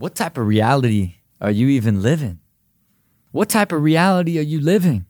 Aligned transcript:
what 0.00 0.14
type 0.14 0.38
of 0.38 0.46
reality 0.46 1.16
are 1.42 1.50
you 1.50 1.68
even 1.68 2.00
living? 2.00 2.40
What 3.32 3.50
type 3.50 3.70
of 3.70 3.82
reality 3.82 4.38
are 4.38 4.42
you 4.42 4.58
living? 4.58 5.04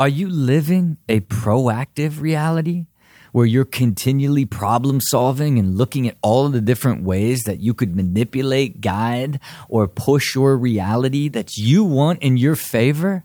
Are 0.00 0.08
you 0.08 0.28
living 0.28 0.96
a 1.08 1.20
proactive 1.20 2.20
reality 2.20 2.86
where 3.30 3.46
you're 3.46 3.64
continually 3.64 4.44
problem 4.44 5.00
solving 5.00 5.60
and 5.60 5.78
looking 5.78 6.08
at 6.08 6.16
all 6.22 6.48
the 6.48 6.60
different 6.60 7.04
ways 7.04 7.44
that 7.44 7.60
you 7.60 7.72
could 7.72 7.94
manipulate, 7.94 8.80
guide, 8.80 9.38
or 9.68 9.86
push 9.86 10.34
your 10.34 10.58
reality 10.58 11.28
that 11.28 11.56
you 11.56 11.84
want 11.84 12.20
in 12.20 12.36
your 12.36 12.56
favor? 12.56 13.22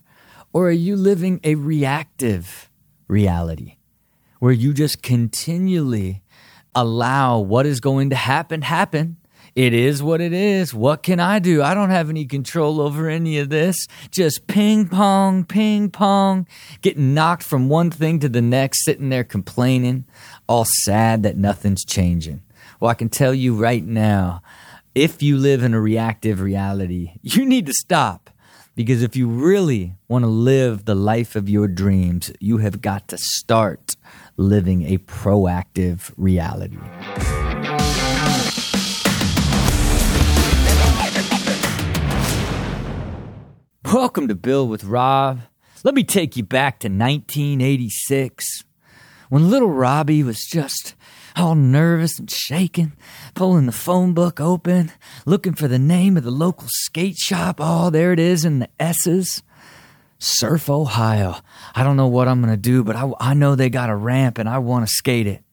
Or 0.53 0.67
are 0.67 0.81
you 0.87 0.95
living 0.95 1.39
a 1.43 1.55
reactive 1.55 2.69
reality 3.07 3.77
where 4.37 4.53
you 4.53 4.71
just 4.71 5.01
continually 5.01 6.21
allow 6.75 7.39
what 7.39 7.65
is 7.65 7.79
going 7.79 8.11
to 8.11 8.15
happen 8.15 8.61
happen 8.61 9.17
it 9.55 9.73
is 9.73 10.03
what 10.03 10.19
it 10.19 10.33
is. 10.33 10.73
What 10.73 11.01
can 11.01 11.21
I 11.21 11.39
do? 11.39 11.63
I 11.63 11.73
don't 11.73 11.89
have 11.89 12.09
any 12.09 12.25
control 12.25 12.81
over 12.81 13.07
any 13.07 13.39
of 13.39 13.47
this. 13.47 13.87
Just 14.11 14.47
ping 14.47 14.89
pong, 14.89 15.45
ping 15.45 15.89
pong, 15.89 16.45
getting 16.81 17.13
knocked 17.13 17.43
from 17.43 17.69
one 17.69 17.89
thing 17.89 18.19
to 18.19 18.27
the 18.27 18.41
next, 18.41 18.83
sitting 18.83 19.07
there 19.07 19.23
complaining, 19.23 20.03
all 20.47 20.65
sad 20.83 21.23
that 21.23 21.37
nothing's 21.37 21.85
changing. 21.85 22.41
Well, 22.81 22.91
I 22.91 22.95
can 22.95 23.07
tell 23.07 23.33
you 23.33 23.55
right 23.55 23.83
now, 23.83 24.41
if 24.93 25.23
you 25.23 25.37
live 25.37 25.63
in 25.63 25.73
a 25.73 25.79
reactive 25.79 26.41
reality, 26.41 27.13
you 27.21 27.45
need 27.45 27.65
to 27.67 27.73
stop. 27.73 28.29
Because 28.75 29.03
if 29.03 29.15
you 29.15 29.29
really 29.29 29.95
want 30.09 30.23
to 30.23 30.29
live 30.29 30.83
the 30.83 30.95
life 30.95 31.37
of 31.37 31.47
your 31.47 31.69
dreams, 31.69 32.33
you 32.41 32.57
have 32.57 32.81
got 32.81 33.07
to 33.07 33.17
start 33.17 33.95
living 34.35 34.83
a 34.83 34.97
proactive 34.97 36.11
reality. 36.17 36.77
Welcome 43.93 44.27
to 44.29 44.35
Build 44.35 44.71
with 44.71 44.83
Rob. 44.83 45.41
Let 45.83 45.93
me 45.93 46.03
take 46.03 46.35
you 46.35 46.43
back 46.43 46.79
to 46.79 46.87
1986 46.87 48.63
when 49.29 49.51
little 49.51 49.69
Robbie 49.69 50.23
was 50.23 50.43
just 50.51 50.95
all 51.35 51.53
nervous 51.53 52.17
and 52.17 52.29
shaking, 52.29 52.93
pulling 53.35 53.67
the 53.67 53.71
phone 53.71 54.15
book 54.15 54.41
open, 54.41 54.91
looking 55.27 55.53
for 55.53 55.67
the 55.67 55.77
name 55.77 56.17
of 56.17 56.23
the 56.23 56.31
local 56.31 56.67
skate 56.69 57.17
shop. 57.17 57.57
Oh, 57.59 57.91
there 57.91 58.11
it 58.11 58.19
is 58.19 58.43
in 58.43 58.57
the 58.57 58.69
S's. 58.79 59.43
Surf, 60.17 60.67
Ohio. 60.67 61.35
I 61.75 61.83
don't 61.83 61.95
know 61.95 62.07
what 62.07 62.27
I'm 62.27 62.41
going 62.41 62.53
to 62.53 62.57
do, 62.57 62.83
but 62.83 62.95
I, 62.95 63.11
I 63.19 63.33
know 63.35 63.53
they 63.53 63.69
got 63.69 63.91
a 63.91 63.95
ramp 63.95 64.39
and 64.39 64.49
I 64.49 64.57
want 64.57 64.87
to 64.87 64.91
skate 64.91 65.27
it. 65.27 65.44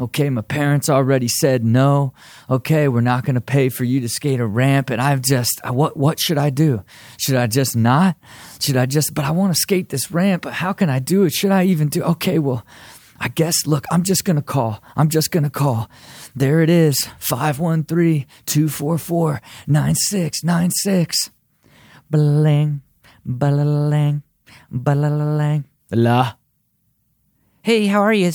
Okay, 0.00 0.30
my 0.30 0.40
parents 0.40 0.88
already 0.88 1.28
said 1.28 1.62
no. 1.62 2.14
Okay, 2.48 2.88
we're 2.88 3.02
not 3.02 3.26
going 3.26 3.34
to 3.34 3.42
pay 3.42 3.68
for 3.68 3.84
you 3.84 4.00
to 4.00 4.08
skate 4.08 4.40
a 4.40 4.46
ramp. 4.46 4.88
And 4.88 5.00
I've 5.00 5.20
just, 5.20 5.60
what, 5.68 5.94
what 5.94 6.18
should 6.18 6.38
I 6.38 6.48
do? 6.48 6.82
Should 7.18 7.36
I 7.36 7.46
just 7.46 7.76
not? 7.76 8.16
Should 8.60 8.78
I 8.78 8.86
just, 8.86 9.12
but 9.12 9.26
I 9.26 9.30
want 9.30 9.54
to 9.54 9.60
skate 9.60 9.90
this 9.90 10.10
ramp, 10.10 10.42
but 10.42 10.54
how 10.54 10.72
can 10.72 10.88
I 10.88 11.00
do 11.00 11.24
it? 11.24 11.34
Should 11.34 11.50
I 11.50 11.64
even 11.64 11.88
do? 11.88 12.02
Okay, 12.02 12.38
well, 12.38 12.64
I 13.18 13.28
guess, 13.28 13.66
look, 13.66 13.84
I'm 13.90 14.02
just 14.02 14.24
going 14.24 14.36
to 14.36 14.42
call. 14.42 14.82
I'm 14.96 15.10
just 15.10 15.30
going 15.30 15.44
to 15.44 15.50
call. 15.50 15.90
There 16.34 16.62
it 16.62 16.70
is 16.70 16.96
513 17.18 18.24
244 18.46 19.42
9696. 19.66 21.30
Bling, 22.08 22.80
balang, 23.26 24.22
balalang, 24.72 25.64
la. 25.92 26.39
Hey, 27.62 27.86
how 27.86 28.00
are 28.00 28.12
you? 28.12 28.32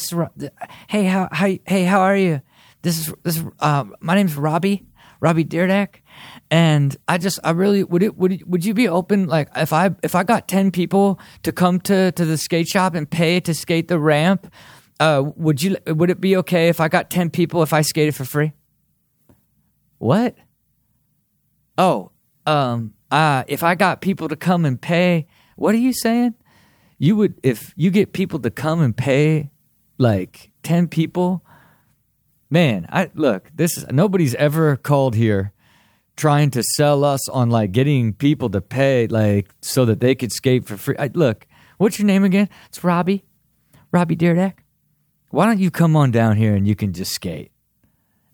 hey, 0.88 1.06
how, 1.06 1.30
how 1.32 1.48
hey, 1.66 1.84
how 1.84 2.02
are 2.02 2.16
you? 2.16 2.42
This 2.84 3.00
is 3.00 3.14
this. 3.24 3.38
Is, 3.38 3.44
uh, 3.60 3.86
my 4.00 4.14
name's 4.14 4.36
Robbie, 4.36 4.86
Robbie 5.20 5.46
Dyrdek, 5.46 6.02
and 6.52 6.96
I 7.08 7.18
just 7.18 7.40
I 7.44 7.52
really 7.52 7.84
would 7.84 8.04
it 8.04 8.16
would 8.18 8.44
would 8.46 8.64
you 8.64 8.76
be 8.76 8.88
open 8.88 9.26
like 9.26 9.50
if 9.56 9.74
I 9.74 9.96
if 10.04 10.14
I 10.14 10.24
got 10.24 10.48
ten 10.48 10.70
people 10.70 11.20
to 11.42 11.52
come 11.52 11.80
to 11.82 12.12
to 12.12 12.26
the 12.26 12.38
skate 12.38 12.68
shop 12.68 12.94
and 12.94 13.10
pay 13.10 13.40
to 13.40 13.54
skate 13.56 13.88
the 13.88 14.00
ramp, 14.00 14.52
uh, 15.00 15.24
would 15.36 15.64
you 15.64 15.76
would 15.88 16.12
it 16.12 16.22
be 16.22 16.38
okay 16.38 16.70
if 16.70 16.80
I 16.80 16.88
got 16.88 17.10
ten 17.10 17.32
people 17.32 17.64
if 17.64 17.74
I 17.74 17.82
skated 17.82 18.14
for 18.14 18.26
free? 18.26 18.54
What? 19.98 20.36
Oh, 21.80 22.12
um, 22.46 22.94
uh, 23.10 23.44
if 23.48 23.64
I 23.64 23.74
got 23.74 24.02
people 24.02 24.28
to 24.28 24.36
come 24.36 24.66
and 24.66 24.80
pay, 24.80 25.26
what 25.56 25.74
are 25.74 25.80
you 25.80 25.94
saying? 25.94 26.36
You 26.98 27.16
would 27.18 27.40
if 27.44 27.74
you 27.76 27.92
get 27.92 28.14
people 28.14 28.40
to 28.40 28.50
come 28.50 28.82
and 28.82 28.96
pay 28.96 29.52
like 29.98 30.52
10 30.64 30.90
people 30.90 31.44
man 32.50 32.86
i 32.90 33.10
look 33.16 33.50
this 33.56 33.78
is 33.78 33.86
nobody's 33.92 34.36
ever 34.36 34.76
called 34.76 35.16
here 35.16 35.54
trying 36.16 36.50
to 36.52 36.64
sell 36.64 37.04
us 37.04 37.28
on 37.30 37.50
like 37.50 37.72
getting 37.72 38.14
people 38.14 38.50
to 38.50 38.62
pay 38.62 39.08
like 39.08 39.50
so 39.62 39.86
that 39.86 40.00
they 40.00 40.16
could 40.16 40.32
skate 40.32 40.66
for 40.66 40.78
free. 40.78 40.96
I, 40.98 41.10
look 41.14 41.46
what's 41.78 42.00
your 42.00 42.06
name 42.06 42.24
again? 42.24 42.50
It's 42.68 42.84
robbie. 42.84 43.26
Robbie 43.92 44.16
Dyrdek. 44.16 44.54
Why 45.30 45.46
don't 45.46 45.60
you 45.60 45.72
come 45.72 45.96
on 45.96 46.12
down 46.12 46.38
here 46.38 46.56
and 46.56 46.68
you 46.68 46.76
can 46.76 46.94
just 46.94 47.12
skate 47.12 47.52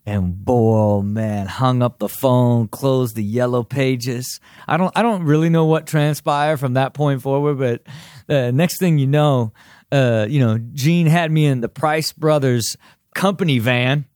and 0.04 0.44
boy, 0.44 0.78
oh 0.78 1.02
man, 1.02 1.46
hung 1.46 1.82
up 1.82 1.98
the 1.98 2.08
phone, 2.08 2.68
closed 2.68 3.14
the 3.14 3.22
yellow 3.22 3.62
pages. 3.62 4.40
I 4.66 4.76
don't, 4.76 4.92
I 4.96 5.02
don't 5.02 5.22
really 5.24 5.48
know 5.48 5.66
what 5.66 5.86
transpired 5.86 6.58
from 6.58 6.74
that 6.74 6.92
point 6.92 7.22
forward, 7.22 7.58
but 7.58 7.82
uh, 8.28 8.50
next 8.50 8.78
thing 8.78 8.98
you 8.98 9.06
know, 9.06 9.52
uh, 9.92 10.26
you 10.28 10.40
know, 10.40 10.58
Gene 10.58 11.06
had 11.06 11.30
me 11.30 11.46
in 11.46 11.60
the 11.60 11.68
Price 11.68 12.12
Brothers 12.12 12.76
company 13.14 13.58
van. 13.58 14.06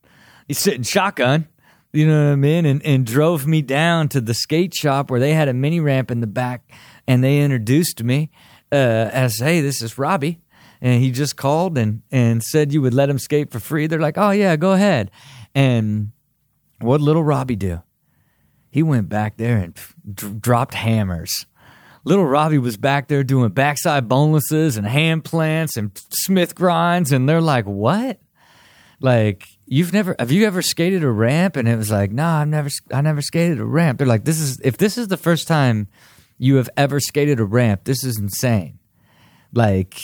He's 0.48 0.58
sitting 0.58 0.82
shotgun, 0.82 1.48
you 1.92 2.06
know 2.06 2.26
what 2.26 2.32
I 2.32 2.36
mean, 2.36 2.66
and 2.66 2.84
and 2.84 3.06
drove 3.06 3.47
me 3.47 3.62
down 3.62 4.08
to 4.10 4.20
the 4.20 4.34
skate 4.34 4.74
shop 4.74 5.10
where 5.10 5.20
they 5.20 5.34
had 5.34 5.48
a 5.48 5.54
mini 5.54 5.80
ramp 5.80 6.10
in 6.10 6.20
the 6.20 6.26
back, 6.26 6.70
and 7.06 7.22
they 7.22 7.41
introduced 7.41 8.03
me 8.03 8.30
uh, 8.72 8.74
as, 9.12 9.38
"Hey, 9.38 9.60
this 9.60 9.82
is 9.82 9.98
Robbie." 9.98 10.41
And 10.81 11.03
he 11.03 11.10
just 11.10 11.37
called 11.37 11.78
and, 11.78 12.03
and 12.10 12.42
said 12.42 12.72
you 12.72 12.82
would 12.82 12.94
let 12.94 13.09
him 13.09 13.19
skate 13.19 13.50
for 13.50 13.60
free. 13.60 13.87
They're 13.87 14.00
like, 14.00 14.19
oh, 14.19 14.31
yeah, 14.31 14.56
go 14.56 14.72
ahead. 14.72 15.10
And 15.54 16.12
what 16.81 17.00
little 17.00 17.25
Robbie 17.25 17.56
do? 17.56 17.82
He 18.70 18.82
went 18.82 19.09
back 19.09 19.38
there 19.38 19.56
and 19.56 19.75
d- 20.15 20.34
dropped 20.38 20.75
hammers. 20.75 21.47
Little 22.04 22.26
Robbie 22.26 22.59
was 22.59 22.76
back 22.76 23.09
there 23.09 23.25
doing 23.25 23.50
backside 23.50 24.09
bonelesses 24.09 24.76
and 24.76 24.86
hand 24.86 25.25
plants 25.25 25.76
and 25.76 25.91
Smith 26.10 26.54
grinds, 26.54 27.10
and 27.10 27.28
they're 27.28 27.41
like, 27.41 27.65
"What? 27.65 28.20
Like 29.00 29.44
you've 29.66 29.92
never 29.92 30.15
have 30.19 30.31
you 30.31 30.47
ever 30.47 30.62
skated 30.62 31.03
a 31.03 31.10
ramp?" 31.10 31.56
And 31.56 31.66
it 31.66 31.76
was 31.76 31.91
like, 31.91 32.12
"Nah, 32.12 32.42
I've 32.42 32.48
never 32.48 32.69
I 32.92 33.00
never 33.00 33.22
skated 33.22 33.59
a 33.59 33.65
ramp." 33.65 33.98
They're 33.98 34.06
like, 34.06 34.25
"This 34.25 34.38
is 34.38 34.60
if 34.62 34.76
this 34.76 34.97
is 34.97 35.09
the 35.09 35.16
first 35.16 35.48
time 35.48 35.88
you 36.38 36.56
have 36.56 36.70
ever 36.76 37.00
skated 37.00 37.41
a 37.41 37.44
ramp, 37.44 37.84
this 37.84 38.04
is 38.04 38.20
insane." 38.20 38.78
Like 39.53 39.98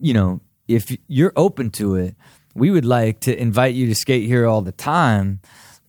you 0.00 0.14
know, 0.14 0.40
if 0.66 0.96
you're 1.06 1.32
open 1.36 1.70
to 1.72 1.96
it, 1.96 2.14
we 2.54 2.70
would 2.70 2.84
like 2.84 3.20
to 3.20 3.40
invite 3.40 3.74
you 3.74 3.86
to 3.86 3.94
skate 3.94 4.26
here 4.26 4.46
all 4.46 4.62
the 4.62 4.72
time 4.72 5.40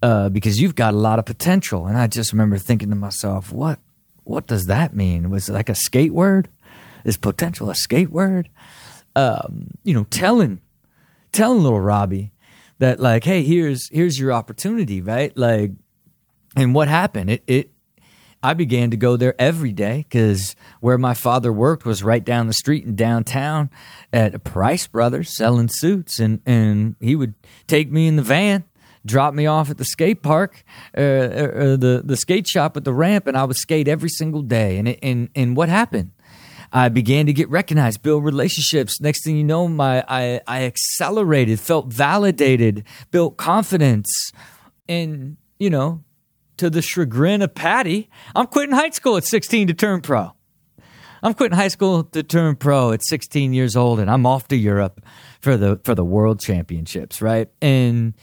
uh, 0.02 0.30
because 0.30 0.62
you've 0.62 0.76
got 0.76 0.94
a 0.94 0.98
lot 0.98 1.20
of 1.20 1.26
potential. 1.26 1.88
And 1.88 1.98
I 1.98 2.08
just 2.08 2.32
remember 2.32 2.58
thinking 2.58 2.90
to 2.90 2.96
myself, 2.96 3.52
what 3.52 3.80
what 4.24 4.46
does 4.46 4.68
that 4.68 4.96
mean? 4.96 5.30
Was 5.30 5.50
it 5.50 5.54
like 5.54 5.70
a 5.70 5.76
skate 5.76 6.14
word? 6.14 6.50
Is 7.04 7.18
potential 7.18 7.70
a 7.70 7.76
skate 7.76 8.12
word? 8.12 8.50
Um, 9.16 9.72
you 9.84 9.94
know, 9.94 10.04
telling 10.06 10.62
telling 11.32 11.64
little 11.64 11.80
Robbie 11.80 12.32
that 12.78 13.00
like, 13.00 13.24
hey, 13.24 13.44
here's 13.44 13.90
here's 13.90 14.20
your 14.20 14.32
opportunity, 14.32 15.02
right? 15.02 15.36
Like, 15.36 15.72
and 16.56 16.74
what 16.74 16.88
happened? 16.88 17.32
It 17.32 17.44
it 17.48 17.72
I 18.42 18.54
began 18.54 18.92
to 18.92 18.98
go 18.98 19.18
there 19.18 19.36
every 19.40 19.74
day 19.74 20.06
because 20.08 20.56
where 20.80 20.98
my 20.98 21.14
father 21.14 21.52
worked 21.52 21.86
was 21.86 22.04
right 22.04 22.24
down 22.24 22.48
the 22.48 22.54
street 22.54 22.86
in 22.86 22.96
downtown 22.96 23.70
at 24.14 24.44
Price 24.44 24.88
Brothers 24.88 25.36
selling 25.36 25.70
suits, 25.70 26.20
and 26.20 26.42
and 26.46 26.96
he 27.00 27.16
would 27.16 27.34
take 27.68 27.92
me 27.92 28.08
in 28.08 28.16
the 28.16 28.22
van, 28.22 28.64
drop 29.06 29.34
me 29.34 29.46
off 29.46 29.70
at 29.70 29.78
the 29.78 29.86
skate 29.86 30.24
park, 30.24 30.64
uh, 30.98 31.02
uh, 31.02 31.04
uh 31.04 31.76
the 31.76 32.02
the 32.04 32.16
skate 32.16 32.48
shop 32.48 32.78
at 32.78 32.86
the 32.86 32.94
ramp, 32.94 33.28
and 33.28 33.38
I 33.38 33.44
would 33.44 33.58
skate 33.58 33.90
every 33.90 34.10
single 34.10 34.42
day. 34.42 34.78
And 34.78 34.88
it, 34.88 35.00
and 35.04 35.30
and 35.36 35.58
what 35.58 35.68
happened? 35.68 36.12
I 36.72 36.90
began 36.90 37.26
to 37.26 37.34
get 37.34 37.50
recognized, 37.50 38.04
build 38.04 38.24
relationships. 38.24 39.02
Next 39.02 39.24
thing 39.24 39.36
you 39.36 39.44
know, 39.44 39.68
my 39.68 40.04
I, 40.08 40.40
I 40.48 40.64
accelerated, 40.64 41.60
felt 41.60 41.88
validated, 41.88 42.86
built 43.12 43.38
confidence, 43.38 44.32
and 44.88 45.36
you 45.60 45.70
know 45.70 46.04
to 46.60 46.70
the 46.70 46.82
chagrin 46.82 47.42
of 47.42 47.56
Patty, 47.56 48.10
I'm 48.36 48.46
quitting 48.46 48.76
high 48.76 48.90
school 48.90 49.18
at 49.18 49.24
16 49.26 49.68
to 49.68 49.74
turn 49.74 50.02
pro. 50.02 50.34
I'm 51.24 51.34
quitting 51.34 51.58
high 51.58 51.70
school 51.70 52.04
to 52.04 52.22
turn 52.22 52.56
pro 52.56 52.92
at 52.92 53.04
16 53.04 53.54
years 53.54 53.76
old, 53.76 54.00
and 54.00 54.10
I'm 54.10 54.26
off 54.26 54.48
to 54.50 54.56
Europe 54.56 55.02
for 55.42 55.58
the 55.58 55.80
for 55.84 55.96
the 55.96 56.06
World 56.06 56.40
Championships, 56.40 57.22
right? 57.22 57.50
And 57.62 58.14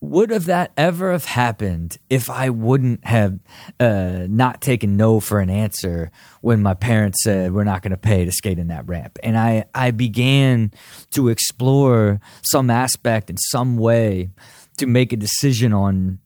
would 0.00 0.30
have 0.30 0.46
that 0.46 0.72
ever 0.76 1.12
have 1.12 1.24
happened 1.24 1.96
if 2.10 2.28
I 2.28 2.50
wouldn't 2.50 3.06
have 3.06 3.38
uh, 3.80 4.26
not 4.28 4.60
taken 4.60 4.96
no 4.96 5.20
for 5.20 5.40
an 5.40 5.48
answer 5.48 6.10
when 6.42 6.62
my 6.62 6.74
parents 6.74 7.22
said 7.24 7.52
we're 7.52 7.64
not 7.64 7.80
going 7.80 7.92
to 7.92 7.96
pay 7.96 8.26
to 8.26 8.32
skate 8.32 8.58
in 8.58 8.68
that 8.68 8.86
ramp? 8.86 9.18
And 9.22 9.38
I 9.38 9.64
I 9.74 9.90
began 9.90 10.72
to 11.12 11.28
explore 11.28 12.20
some 12.42 12.68
aspect 12.68 13.30
in 13.30 13.38
some 13.38 13.78
way 13.78 14.30
to 14.76 14.86
make 14.86 15.12
a 15.12 15.16
decision 15.16 15.72
on 15.72 16.18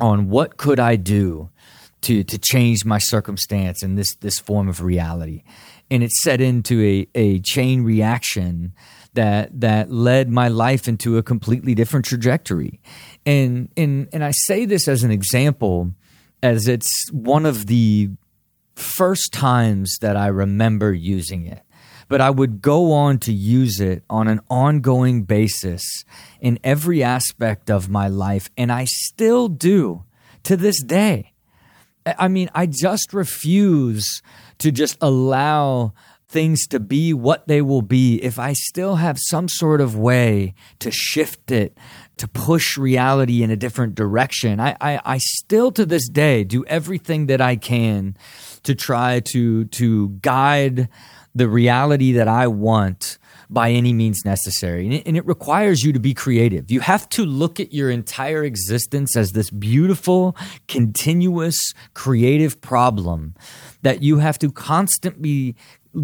on 0.00 0.28
what 0.28 0.56
could 0.56 0.80
I 0.80 0.96
do 0.96 1.50
to 2.02 2.22
to 2.24 2.38
change 2.38 2.84
my 2.84 2.98
circumstance 2.98 3.82
and 3.82 3.98
this 3.98 4.14
this 4.16 4.38
form 4.38 4.68
of 4.68 4.82
reality. 4.82 5.42
And 5.90 6.02
it 6.02 6.10
set 6.10 6.40
into 6.40 6.82
a, 6.82 7.08
a 7.14 7.38
chain 7.40 7.82
reaction 7.82 8.72
that 9.14 9.60
that 9.60 9.90
led 9.90 10.28
my 10.28 10.48
life 10.48 10.88
into 10.88 11.18
a 11.18 11.22
completely 11.22 11.74
different 11.74 12.06
trajectory. 12.06 12.80
And 13.24 13.68
and 13.76 14.08
and 14.12 14.22
I 14.22 14.30
say 14.30 14.64
this 14.64 14.88
as 14.88 15.02
an 15.02 15.10
example 15.10 15.92
as 16.42 16.68
it's 16.68 16.90
one 17.10 17.46
of 17.46 17.66
the 17.66 18.10
first 18.76 19.32
times 19.32 19.96
that 20.00 20.16
I 20.16 20.28
remember 20.28 20.92
using 20.92 21.46
it. 21.46 21.62
But 22.08 22.20
I 22.20 22.30
would 22.30 22.62
go 22.62 22.92
on 22.92 23.18
to 23.20 23.32
use 23.32 23.80
it 23.80 24.04
on 24.08 24.28
an 24.28 24.40
ongoing 24.48 25.24
basis 25.24 26.04
in 26.40 26.58
every 26.62 27.02
aspect 27.02 27.70
of 27.70 27.88
my 27.88 28.06
life. 28.08 28.48
And 28.56 28.70
I 28.70 28.84
still 28.84 29.48
do 29.48 30.04
to 30.44 30.56
this 30.56 30.82
day. 30.82 31.32
I 32.06 32.28
mean, 32.28 32.48
I 32.54 32.66
just 32.66 33.12
refuse 33.12 34.22
to 34.58 34.70
just 34.70 34.96
allow 35.00 35.92
things 36.28 36.66
to 36.68 36.80
be 36.80 37.12
what 37.12 37.46
they 37.46 37.62
will 37.62 37.82
be 37.82 38.16
if 38.22 38.38
I 38.38 38.52
still 38.52 38.96
have 38.96 39.16
some 39.18 39.48
sort 39.48 39.80
of 39.80 39.96
way 39.96 40.54
to 40.80 40.90
shift 40.90 41.50
it, 41.50 41.76
to 42.18 42.28
push 42.28 42.78
reality 42.78 43.42
in 43.42 43.50
a 43.50 43.56
different 43.56 43.94
direction. 43.94 44.58
I, 44.58 44.76
I, 44.80 45.00
I 45.04 45.18
still 45.18 45.70
to 45.72 45.84
this 45.84 46.08
day 46.08 46.44
do 46.44 46.64
everything 46.64 47.26
that 47.26 47.40
I 47.40 47.56
can 47.56 48.16
to 48.62 48.74
try 48.74 49.20
to 49.20 49.64
to 49.66 50.08
guide 50.20 50.88
the 51.34 51.48
reality 51.48 52.12
that 52.12 52.28
I 52.28 52.46
want 52.46 53.18
by 53.48 53.70
any 53.70 53.92
means 53.92 54.24
necessary. 54.24 54.86
And 54.86 54.94
it, 54.94 55.06
and 55.06 55.16
it, 55.16 55.26
requires 55.26 55.82
you 55.82 55.92
to 55.92 56.00
be 56.00 56.14
creative. 56.14 56.70
You 56.70 56.80
have 56.80 57.08
to 57.10 57.24
look 57.24 57.60
at 57.60 57.72
your 57.72 57.90
entire 57.90 58.42
existence 58.42 59.16
as 59.16 59.32
this 59.32 59.50
beautiful, 59.50 60.34
continuous, 60.66 61.56
creative 61.94 62.60
problem 62.60 63.34
that 63.82 64.02
you 64.02 64.18
have 64.18 64.38
to 64.40 64.50
constantly 64.50 65.54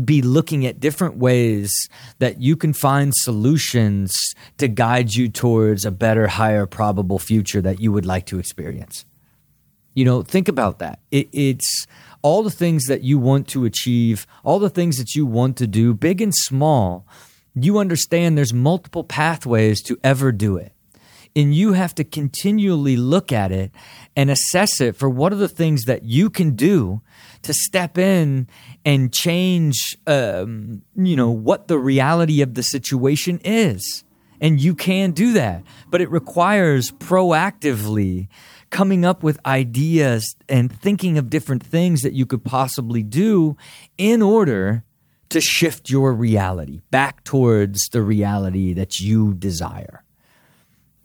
be 0.04 0.22
looking 0.22 0.66
at 0.66 0.80
different 0.80 1.16
ways 1.16 1.72
that 2.18 2.40
you 2.40 2.56
can 2.56 2.72
find 2.72 3.12
solutions 3.14 4.14
to 4.58 4.68
guide 4.68 5.14
you 5.14 5.28
towards 5.28 5.84
a 5.84 5.90
better, 5.90 6.26
higher 6.26 6.66
probable 6.66 7.18
future 7.18 7.60
that 7.60 7.80
you 7.80 7.92
would 7.92 8.06
like 8.06 8.26
to 8.26 8.38
experience. 8.38 9.04
You 9.94 10.04
know, 10.04 10.22
think 10.22 10.48
about 10.48 10.78
that. 10.78 11.00
It, 11.10 11.28
it's 11.32 11.86
all 12.22 12.42
the 12.42 12.50
things 12.50 12.84
that 12.86 13.02
you 13.02 13.18
want 13.18 13.48
to 13.48 13.64
achieve, 13.64 14.26
all 14.44 14.58
the 14.58 14.70
things 14.70 14.96
that 14.96 15.14
you 15.14 15.26
want 15.26 15.56
to 15.58 15.66
do, 15.66 15.92
big 15.92 16.22
and 16.22 16.34
small 16.34 17.06
you 17.54 17.78
understand 17.78 18.36
there's 18.36 18.54
multiple 18.54 19.04
pathways 19.04 19.82
to 19.82 19.98
ever 20.02 20.32
do 20.32 20.56
it. 20.56 20.72
And 21.34 21.54
you 21.54 21.72
have 21.72 21.94
to 21.94 22.04
continually 22.04 22.96
look 22.96 23.32
at 23.32 23.52
it 23.52 23.70
and 24.14 24.30
assess 24.30 24.80
it 24.80 24.96
for 24.96 25.08
what 25.08 25.32
are 25.32 25.36
the 25.36 25.48
things 25.48 25.84
that 25.84 26.04
you 26.04 26.28
can 26.28 26.54
do 26.54 27.00
to 27.42 27.54
step 27.54 27.98
in 27.98 28.48
and 28.84 29.12
change, 29.12 29.96
um, 30.06 30.82
you 30.94 31.16
know, 31.16 31.30
what 31.30 31.68
the 31.68 31.78
reality 31.78 32.42
of 32.42 32.54
the 32.54 32.62
situation 32.62 33.40
is. 33.44 34.04
And 34.40 34.60
you 34.60 34.74
can 34.74 35.12
do 35.12 35.32
that, 35.34 35.62
but 35.88 36.00
it 36.00 36.10
requires 36.10 36.90
proactively 36.90 38.28
coming 38.70 39.04
up 39.04 39.22
with 39.22 39.38
ideas 39.46 40.34
and 40.48 40.72
thinking 40.72 41.16
of 41.16 41.30
different 41.30 41.62
things 41.62 42.02
that 42.02 42.12
you 42.12 42.26
could 42.26 42.42
possibly 42.42 43.02
do 43.02 43.56
in 43.96 44.20
order 44.20 44.82
to 45.28 45.40
shift 45.40 45.88
your 45.88 46.12
reality 46.12 46.80
back 46.90 47.22
towards 47.24 47.88
the 47.92 48.02
reality 48.02 48.72
that 48.72 48.98
you 48.98 49.32
desire. 49.34 50.02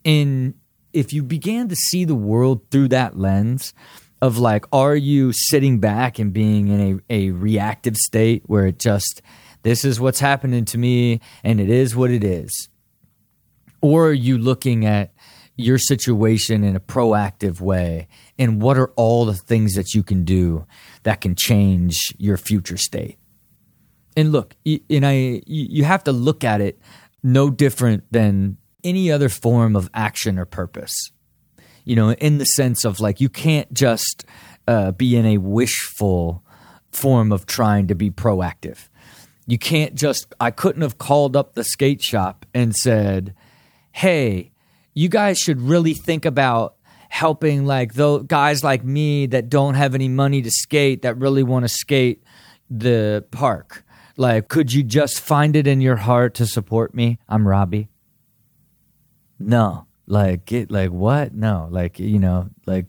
And 0.04 0.54
if 0.92 1.12
you 1.12 1.22
began 1.22 1.68
to 1.68 1.76
see 1.76 2.04
the 2.04 2.14
world 2.14 2.62
through 2.70 2.88
that 2.88 3.18
lens 3.18 3.74
of 4.20 4.38
like, 4.38 4.64
are 4.72 4.96
you 4.96 5.32
sitting 5.32 5.78
back 5.78 6.18
and 6.18 6.32
being 6.32 6.68
in 6.68 7.02
a, 7.10 7.28
a 7.28 7.30
reactive 7.30 7.96
state 7.96 8.42
where 8.46 8.66
it 8.66 8.78
just, 8.78 9.22
this 9.62 9.84
is 9.84 10.00
what's 10.00 10.20
happening 10.20 10.64
to 10.66 10.78
me 10.78 11.20
and 11.44 11.60
it 11.60 11.70
is 11.70 11.94
what 11.94 12.10
it 12.10 12.24
is? 12.24 12.68
Or 13.80 14.08
are 14.08 14.12
you 14.12 14.38
looking 14.38 14.84
at 14.86 15.12
your 15.56 15.78
situation 15.78 16.64
in 16.64 16.74
a 16.74 16.80
proactive 16.80 17.60
way? 17.60 18.08
And 18.38 18.60
what 18.60 18.78
are 18.78 18.92
all 18.96 19.24
the 19.24 19.34
things 19.34 19.74
that 19.74 19.94
you 19.94 20.02
can 20.02 20.24
do 20.24 20.66
that 21.04 21.20
can 21.20 21.34
change 21.36 22.14
your 22.18 22.36
future 22.36 22.76
state? 22.76 23.18
and 24.18 24.32
look, 24.32 24.56
and 24.66 25.06
I, 25.06 25.42
you 25.46 25.84
have 25.84 26.02
to 26.04 26.12
look 26.12 26.42
at 26.42 26.60
it 26.60 26.80
no 27.22 27.50
different 27.50 28.02
than 28.10 28.56
any 28.84 29.10
other 29.10 29.28
form 29.28 29.76
of 29.76 29.90
action 29.94 30.38
or 30.38 30.44
purpose. 30.44 30.94
You 31.84 31.96
know, 31.96 32.12
in 32.12 32.38
the 32.38 32.44
sense 32.44 32.84
of 32.84 33.00
like 33.00 33.20
you 33.20 33.28
can't 33.28 33.72
just 33.72 34.24
uh, 34.66 34.92
be 34.92 35.16
in 35.16 35.24
a 35.24 35.38
wishful 35.38 36.44
form 36.92 37.32
of 37.32 37.46
trying 37.46 37.86
to 37.88 37.94
be 37.94 38.10
proactive. 38.10 38.88
You 39.46 39.58
can't 39.58 39.94
just. 39.94 40.34
I 40.38 40.50
couldn't 40.50 40.82
have 40.82 40.98
called 40.98 41.34
up 41.34 41.54
the 41.54 41.64
skate 41.64 42.02
shop 42.02 42.44
and 42.52 42.74
said, 42.74 43.34
"Hey, 43.92 44.52
you 44.92 45.08
guys 45.08 45.38
should 45.38 45.60
really 45.60 45.94
think 45.94 46.24
about." 46.24 46.74
helping 47.10 47.64
like 47.64 47.94
those 47.94 48.22
guys 48.24 48.62
like 48.62 48.84
me 48.84 49.24
that 49.24 49.48
don't 49.48 49.76
have 49.76 49.94
any 49.94 50.08
money 50.08 50.42
to 50.42 50.50
skate 50.50 51.00
that 51.00 51.16
really 51.16 51.42
want 51.42 51.64
to 51.64 51.68
skate 51.68 52.22
the 52.68 53.24
park 53.30 53.82
like, 54.18 54.48
could 54.48 54.72
you 54.72 54.82
just 54.82 55.20
find 55.20 55.54
it 55.54 55.68
in 55.68 55.80
your 55.80 55.94
heart 55.94 56.34
to 56.34 56.46
support 56.46 56.92
me? 56.92 57.20
I'm 57.28 57.46
Robbie. 57.46 57.88
No, 59.38 59.86
like, 60.06 60.50
it, 60.52 60.70
like 60.70 60.90
what? 60.90 61.34
No, 61.34 61.68
like 61.70 61.98
you 61.98 62.18
know, 62.18 62.50
like 62.66 62.86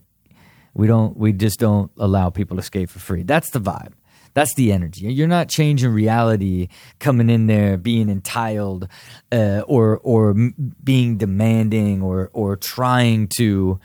we 0.73 0.87
don't, 0.87 1.17
we 1.17 1.33
just 1.33 1.59
don't 1.59 1.91
allow 1.97 2.29
people 2.29 2.57
to 2.57 2.63
skate 2.63 2.89
for 2.89 2.99
free. 2.99 3.23
That's 3.23 3.51
the 3.51 3.59
vibe. 3.59 3.93
That's 4.33 4.53
the 4.55 4.71
energy. 4.71 5.11
You're 5.11 5.27
not 5.27 5.49
changing 5.49 5.91
reality, 5.91 6.69
coming 6.99 7.29
in 7.29 7.47
there 7.47 7.77
being 7.77 8.09
entitled, 8.09 8.87
uh, 9.31 9.63
or 9.67 9.97
or 9.97 10.35
being 10.83 11.17
demanding, 11.17 12.01
or 12.01 12.29
or 12.33 12.55
trying 12.55 13.27
to 13.37 13.79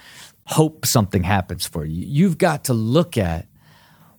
hope 0.46 0.86
something 0.86 1.22
happens 1.22 1.66
for 1.66 1.84
you. 1.84 2.04
You've 2.06 2.38
got 2.38 2.64
to 2.64 2.74
look 2.74 3.16
at 3.16 3.46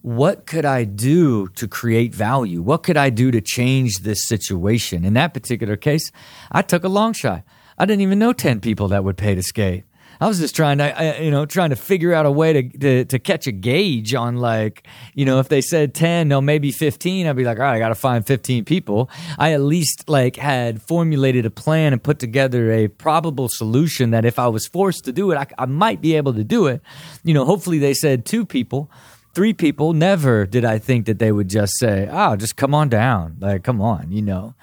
what 0.02 0.46
could 0.46 0.66
I 0.66 0.84
do 0.84 1.48
to 1.50 1.68
create 1.68 2.14
value? 2.14 2.62
What 2.62 2.84
could 2.84 2.98
I 2.98 3.10
do 3.10 3.32
to 3.32 3.42
change 3.42 4.00
this 4.00 4.28
situation? 4.28 5.04
In 5.06 5.14
that 5.14 5.34
particular 5.34 5.76
case, 5.78 6.12
I 6.52 6.62
took 6.62 6.84
a 6.84 6.90
long 6.90 7.14
shot. 7.14 7.44
I 7.78 7.86
didn't 7.86 8.02
even 8.02 8.20
know 8.20 8.34
10 8.34 8.62
people 8.62 8.88
that 8.90 9.04
would 9.04 9.18
pay 9.18 9.36
to 9.36 9.44
skate. 9.44 9.84
I 10.20 10.28
was 10.28 10.40
just 10.40 10.56
trying 10.56 10.78
to, 10.78 11.18
you 11.22 11.30
know, 11.30 11.46
trying 11.46 11.72
to 11.72 11.76
figure 11.76 12.14
out 12.14 12.26
a 12.26 12.32
way 12.32 12.54
to, 12.54 12.78
to, 12.78 13.06
to 13.06 13.20
catch 13.20 13.48
a 13.48 13.52
gauge 13.52 14.14
on 14.14 14.38
like, 14.38 14.88
you 15.14 15.26
know, 15.26 15.40
if 15.40 15.50
they 15.50 15.62
said 15.62 15.94
10, 15.94 16.30
no, 16.30 16.40
maybe 16.40 16.72
15, 16.72 17.28
I'd 17.28 17.36
be 17.36 17.44
like, 17.44 17.58
all 17.58 17.66
right, 17.66 17.76
I 17.76 17.80
got 17.80 17.90
to 17.90 17.96
find 17.96 18.26
15 18.26 18.64
people. 18.64 19.10
I 19.38 19.52
at 19.52 19.62
least 19.62 20.08
like 20.08 20.38
had 20.38 20.82
formulated 20.82 21.46
a 21.46 21.50
plan 21.50 21.92
and 21.92 22.02
put 22.02 22.20
together 22.20 22.72
a 22.72 22.88
probable 22.88 23.50
solution 23.50 24.12
that 24.12 24.24
if 24.24 24.40
I 24.40 24.48
was 24.48 24.68
forced 24.68 25.04
to 25.06 25.12
do 25.12 25.32
it, 25.32 25.38
I, 25.38 25.48
I 25.58 25.66
might 25.66 26.02
be 26.02 26.16
able 26.16 26.34
to 26.34 26.44
do 26.44 26.68
it. 26.68 26.82
You 27.24 27.34
know, 27.34 27.44
hopefully 27.44 27.80
they 27.80 27.94
said 27.94 28.26
two 28.26 28.46
people 28.46 28.90
three 29.34 29.54
people, 29.54 29.92
never 29.92 30.46
did 30.46 30.64
I 30.64 30.80
think 30.80 31.08
that 31.08 31.20
they 31.20 31.30
would 31.30 31.50
just 31.50 31.74
say, 31.78 32.08
oh, 32.10 32.38
just 32.38 32.56
come 32.56 32.74
on 32.74 32.88
down. 32.88 33.36
Like, 33.42 33.66
come 33.66 33.82
on, 33.82 34.10
you 34.10 34.22
know. 34.22 34.56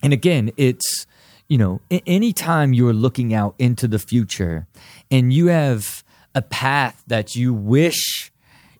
And 0.00 0.12
again, 0.12 0.52
it's, 0.56 1.08
you 1.52 1.58
know, 1.58 1.82
anytime 2.06 2.72
you're 2.72 2.94
looking 2.94 3.34
out 3.34 3.54
into 3.58 3.86
the 3.86 3.98
future 3.98 4.66
and 5.10 5.34
you 5.34 5.48
have 5.48 6.02
a 6.34 6.40
path 6.40 7.04
that 7.08 7.36
you 7.36 7.52
wish 7.52 8.32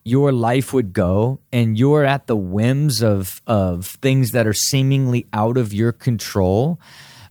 your 0.05 0.33
life 0.33 0.73
would 0.73 0.95
go 0.95 1.39
and 1.53 1.77
you're 1.77 2.03
at 2.03 2.29
the 2.29 2.35
whims 2.35 3.03
of 3.03 3.43
of 3.47 3.85
things 4.01 4.31
that 4.31 4.47
are 4.47 4.55
seemingly 4.55 5.27
out 5.35 5.59
of 5.59 5.75
your 5.75 5.93
control 5.93 6.81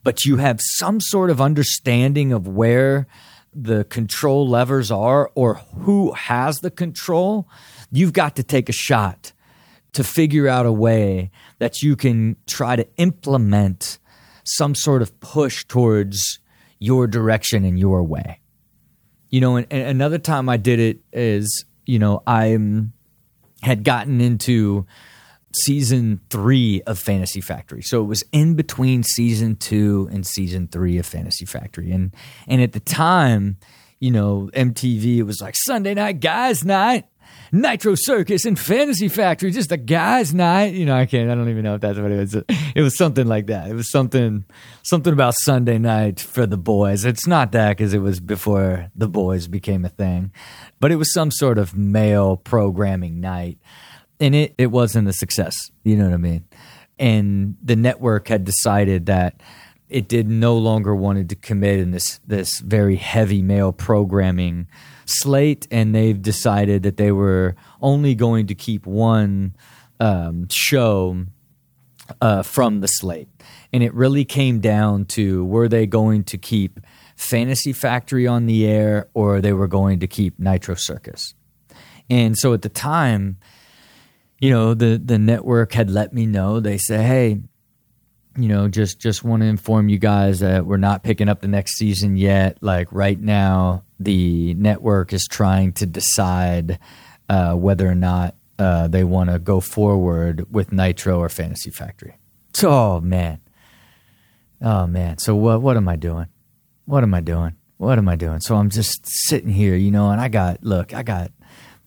but 0.04 0.26
you 0.26 0.38
have 0.38 0.60
some 0.62 1.02
sort 1.02 1.32
of 1.32 1.42
understanding 1.42 2.32
of 2.32 2.48
where 2.48 3.08
the 3.52 3.84
control 3.86 4.48
levers 4.48 4.92
are 4.92 5.32
or 5.34 5.56
who 5.80 6.14
has 6.14 6.60
the 6.60 6.70
control 6.70 7.50
You've 7.92 8.14
got 8.14 8.36
to 8.36 8.44
take 8.44 8.70
a 8.70 8.74
shot 8.74 9.34
to 9.94 10.04
figure 10.04 10.48
out 10.48 10.68
a 10.68 10.72
way 10.72 11.32
that 11.58 11.82
you 11.82 11.96
can 11.96 12.38
try 12.46 12.76
to 12.76 12.88
implement 12.98 13.98
some 14.44 14.76
sort 14.76 15.02
of 15.02 15.20
push 15.20 15.66
towards 15.66 16.40
your 16.80 17.08
direction 17.08 17.64
and 17.64 17.78
your 17.78 18.04
way. 18.04 18.40
You 19.30 19.42
know, 19.42 19.56
and, 19.56 19.68
and 19.72 19.88
another 19.88 20.18
time 20.18 20.50
I 20.50 20.58
did 20.58 20.80
it 20.80 21.00
is, 21.14 21.66
you 21.86 22.00
know, 22.00 22.22
I 22.28 22.56
um, 22.56 22.94
had 23.62 23.84
gotten 23.84 24.20
into 24.20 24.86
season 25.54 26.20
three 26.30 26.82
of 26.88 27.00
Fantasy 27.00 27.42
Factory. 27.42 27.82
So 27.82 28.02
it 28.02 28.06
was 28.06 28.24
in 28.32 28.56
between 28.56 29.04
season 29.04 29.56
two 29.56 30.10
and 30.12 30.26
season 30.26 30.68
three 30.68 30.98
of 30.98 31.06
Fantasy 31.06 31.46
Factory. 31.46 31.92
And 31.92 32.14
and 32.48 32.62
at 32.62 32.74
the 32.74 32.80
time, 32.80 33.58
you 34.00 34.12
know, 34.12 34.50
MTV, 34.54 35.18
it 35.18 35.24
was 35.24 35.42
like 35.42 35.56
Sunday 35.56 35.94
night 35.94 36.20
guys 36.20 36.66
night 36.66 37.06
Nitro 37.52 37.96
Circus 37.96 38.46
and 38.46 38.58
Fantasy 38.58 39.10
Factory, 39.10 39.52
just 39.52 39.72
a 39.72 39.78
guy's 39.78 40.34
night. 40.34 40.74
You 40.74 40.86
know, 40.86 40.96
I 40.96 41.06
can't. 41.06 41.30
I 41.30 41.36
don't 41.36 41.50
even 41.50 41.64
know 41.64 41.76
if 41.76 41.82
that's 41.82 42.00
what 42.00 42.12
it 42.12 42.18
was. 42.18 42.36
It 42.74 42.82
was 42.82 42.98
something 42.98 43.28
like 43.28 43.48
that. 43.48 43.70
It 43.70 43.74
was 43.74 43.92
something, 43.92 44.46
something 44.84 45.12
about 45.12 45.34
Sunday 45.40 45.78
night 45.78 46.20
for 46.20 46.46
the 46.46 46.58
boys. 46.58 47.04
It's 47.04 47.28
not 47.28 47.52
that 47.52 47.78
because 47.78 47.94
it 47.94 48.00
was 48.00 48.20
before 48.20 48.90
the 48.96 49.10
boys 49.10 49.48
became 49.48 49.84
a 49.84 49.90
thing, 49.90 50.32
but 50.80 50.92
it 50.92 50.96
was 50.96 51.14
some 51.14 51.32
sort 51.32 51.58
of 51.58 51.76
male 51.76 52.38
programming 52.38 53.20
night, 53.20 53.58
and 54.20 54.34
it 54.34 54.56
it 54.58 54.68
wasn't 54.68 55.10
a 55.10 55.14
success. 55.14 55.72
You 55.84 55.98
know 55.98 56.06
what 56.06 56.14
I 56.14 56.18
mean? 56.18 56.46
And 56.98 57.58
the 57.62 57.76
network 57.76 58.28
had 58.28 58.46
decided 58.46 59.08
that 59.08 59.42
it 59.92 60.08
did 60.08 60.30
no 60.30 60.58
longer 60.58 60.96
wanted 60.96 61.30
to 61.30 61.36
commit 61.36 61.80
in 61.80 61.92
this 61.92 62.20
this 62.26 62.60
very 62.60 62.96
heavy 62.96 63.42
male 63.42 63.74
programming 63.74 64.68
slate, 65.06 65.68
and 65.70 65.94
they've 65.94 66.22
decided 66.22 66.84
that 66.84 66.96
they 66.96 67.12
were 67.12 67.56
only 67.82 68.16
going 68.16 68.48
to 68.48 68.56
keep 68.56 68.86
one 68.88 69.54
um, 70.00 70.48
show 70.50 71.26
uh, 72.22 72.42
from 72.42 72.80
the 72.80 72.88
slate, 72.88 73.28
and 73.74 73.84
it 73.84 73.94
really 73.94 74.24
came 74.24 74.62
down 74.62 75.06
to 75.06 75.44
were 75.46 75.68
they 75.68 75.86
going 75.86 76.24
to 76.24 76.38
keep 76.38 76.80
Fantasy 77.18 77.74
Factory 77.74 78.26
on 78.26 78.46
the 78.46 78.66
air 78.66 79.10
or 79.14 79.42
they 79.42 79.54
were 79.54 79.68
going 79.68 80.00
to 80.00 80.08
keep 80.08 80.40
Nitro 80.40 80.76
Circus, 80.76 81.36
and 82.10 82.38
so 82.38 82.54
at 82.54 82.64
the 82.64 82.70
time. 82.70 83.38
You 84.44 84.50
know 84.50 84.74
the 84.74 84.98
the 84.98 85.20
network 85.20 85.74
had 85.74 85.92
let 85.92 86.14
me 86.14 86.26
know. 86.26 86.60
They 86.60 86.80
say, 86.80 87.04
"Hey, 87.04 87.42
you 88.38 88.48
know 88.48 88.68
just 88.68 89.00
just 89.00 89.24
want 89.24 89.42
to 89.42 89.48
inform 89.48 89.90
you 89.90 89.98
guys 89.98 90.40
that 90.40 90.66
we're 90.66 90.78
not 90.78 91.04
picking 91.04 91.30
up 91.30 91.42
the 91.42 91.48
next 91.48 91.78
season 91.78 92.16
yet. 92.16 92.58
Like 92.62 92.92
right 92.92 93.20
now 93.20 93.84
the 94.00 94.54
network 94.54 95.14
is 95.14 95.28
trying 95.30 95.74
to 95.74 95.86
decide 95.86 96.80
uh, 97.30 97.54
whether 97.54 97.88
or 97.88 97.96
not 97.96 98.36
uh, 98.58 98.88
they 98.88 99.04
want 99.04 99.30
to 99.30 99.40
go 99.40 99.60
forward 99.60 100.52
with 100.52 100.72
nitro 100.72 101.20
or 101.20 101.30
fantasy 101.30 101.72
factory. 101.72 102.16
Oh 102.64 103.02
man. 103.02 103.42
Oh 104.62 104.88
man. 104.88 105.18
So 105.18 105.36
what 105.36 105.62
what 105.62 105.78
am 105.78 105.88
i 105.88 105.96
doing? 105.96 106.28
What 106.86 107.04
am 107.04 107.14
i 107.14 107.22
doing? 107.22 107.56
What 107.78 107.98
am 107.98 108.08
i 108.08 108.16
doing? 108.16 108.40
So 108.40 108.56
i'm 108.56 108.70
just 108.70 109.02
sitting 109.06 109.50
here 109.50 109.76
you 109.76 109.92
know 109.92 110.12
and 110.12 110.22
i 110.22 110.30
got 110.30 110.64
look 110.64 110.94
i 110.94 111.04
got 111.04 111.32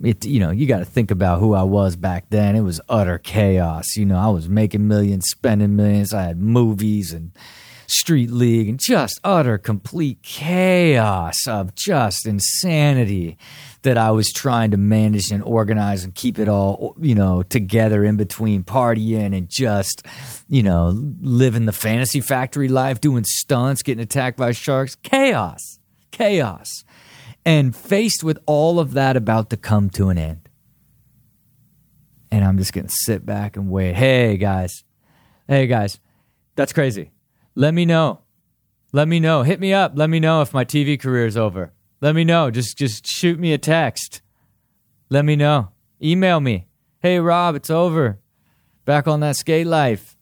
it 0.03 0.25
you 0.25 0.41
know 0.41 0.51
you 0.51 0.67
got 0.67 0.79
to 0.79 0.85
think 0.85 1.11
about 1.11 1.41
who 1.41 1.55
I 1.55 1.63
was 1.63 1.97
back 1.97 2.27
then. 2.31 2.57
It 2.57 2.63
was 2.63 2.81
utter 2.89 3.19
chaos. 3.19 3.97
You 3.97 4.07
know, 4.07 4.19
I 4.19 4.29
was 4.29 4.49
making 4.49 4.87
millions, 4.89 5.29
spending 5.29 5.77
millions. 5.77 6.13
I 6.13 6.23
had 6.23 6.39
movies 6.39 7.13
and 7.13 7.33
street 7.87 8.31
league 8.31 8.69
and 8.69 8.81
just 8.81 9.21
utter 9.23 9.59
complete 9.59 10.23
chaos 10.23 11.47
of 11.47 11.75
just 11.75 12.27
insanity 12.27 13.37
that 13.83 13.99
I 13.99 14.11
was 14.11 14.33
trying 14.33 14.71
to 14.71 14.79
manage 14.79 15.31
and 15.31 15.43
organize 15.43 16.05
and 16.05 16.15
keep 16.15 16.39
it 16.39 16.49
all, 16.49 16.97
you 16.99 17.15
know, 17.15 17.43
together 17.43 18.03
in 18.03 18.17
between 18.17 18.65
partying 18.65 19.37
and 19.37 19.49
just, 19.49 20.07
you 20.49 20.63
know, 20.63 20.89
living 21.21 21.67
the 21.67 21.73
fantasy 21.73 22.21
factory 22.21 22.69
life, 22.69 23.01
doing 23.01 23.25
stunts, 23.25 23.83
getting 23.83 24.03
attacked 24.03 24.39
by 24.39 24.53
sharks. 24.53 24.95
Chaos. 24.97 25.79
Chaos 26.11 26.85
and 27.45 27.75
faced 27.75 28.25
with 28.25 28.39
all 28.47 28.81
of 28.81 28.93
that 28.95 29.17
about 29.17 29.51
to 29.51 29.57
come 29.57 29.91
to 29.91 30.09
an 30.09 30.19
end. 30.19 30.49
And 32.31 32.45
I'm 32.45 32.59
just 32.59 32.73
going 32.73 32.87
to 32.87 32.95
sit 32.95 33.25
back 33.25 33.57
and 33.57 33.71
wait. 33.71 33.95
Hey, 33.95 34.37
guys. 34.37 34.85
Hey, 35.47 35.67
guys. 35.67 36.01
That's 36.57 36.73
crazy. 36.73 37.11
Let 37.55 37.75
me 37.75 37.85
know. 37.85 38.21
Let 38.93 39.09
me 39.09 39.21
know. 39.21 39.43
Hit 39.43 39.61
me 39.61 39.73
up. 39.73 39.93
Let 39.95 40.11
me 40.11 40.21
know 40.21 40.41
if 40.41 40.55
my 40.55 40.65
TV 40.65 40.99
career 40.99 41.27
is 41.27 41.37
over. 41.37 41.73
Let 42.01 42.15
me 42.15 42.25
know. 42.25 42.51
Just 42.51 42.77
just 42.77 43.07
shoot 43.07 43.39
me 43.39 43.53
a 43.53 43.59
text. 43.59 44.21
Let 45.11 45.25
me 45.25 45.37
know. 45.37 45.71
Email 46.03 46.41
me. 46.41 46.67
Hey 47.01 47.19
Rob, 47.19 47.55
it's 47.55 47.71
over. 47.71 48.21
Back 48.85 49.09
on 49.09 49.21
that 49.21 49.37
skate 49.37 49.67
life. 49.67 50.17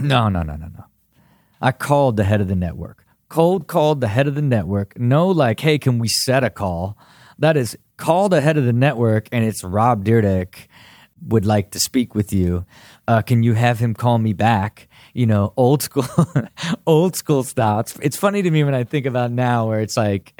No, 0.00 0.28
no, 0.28 0.42
no, 0.42 0.56
no, 0.56 0.66
no. 0.66 0.84
I 1.60 1.72
called 1.72 2.16
the 2.16 2.24
head 2.24 2.40
of 2.40 2.48
the 2.48 2.56
network 2.56 3.01
cold 3.32 3.66
called 3.66 4.02
the 4.02 4.08
head 4.08 4.28
of 4.28 4.34
the 4.34 4.42
network. 4.42 4.98
No, 4.98 5.26
like, 5.26 5.58
hey, 5.60 5.78
can 5.78 5.98
we 5.98 6.06
set 6.06 6.44
a 6.44 6.50
call? 6.50 6.98
That 7.38 7.56
is, 7.56 7.78
call 7.96 8.28
the 8.28 8.42
head 8.42 8.58
of 8.58 8.66
the 8.66 8.74
network, 8.74 9.26
and 9.32 9.42
it's 9.42 9.64
Rob 9.64 10.04
Dyrdek 10.04 10.68
would 11.26 11.46
like 11.46 11.70
to 11.70 11.80
speak 11.80 12.14
with 12.14 12.30
you. 12.30 12.66
Uh, 13.08 13.22
can 13.22 13.42
you 13.42 13.54
have 13.54 13.78
him 13.78 13.94
call 13.94 14.18
me 14.18 14.34
back? 14.34 14.86
You 15.14 15.24
know, 15.24 15.54
old 15.56 15.82
school, 15.82 16.04
old 16.86 17.16
school 17.16 17.42
style. 17.42 17.80
It's, 17.80 17.98
it's 18.02 18.16
funny 18.18 18.42
to 18.42 18.50
me 18.50 18.64
when 18.64 18.74
I 18.74 18.84
think 18.84 19.06
about 19.06 19.30
now, 19.30 19.66
where 19.66 19.80
it's 19.80 19.96
like, 19.96 20.38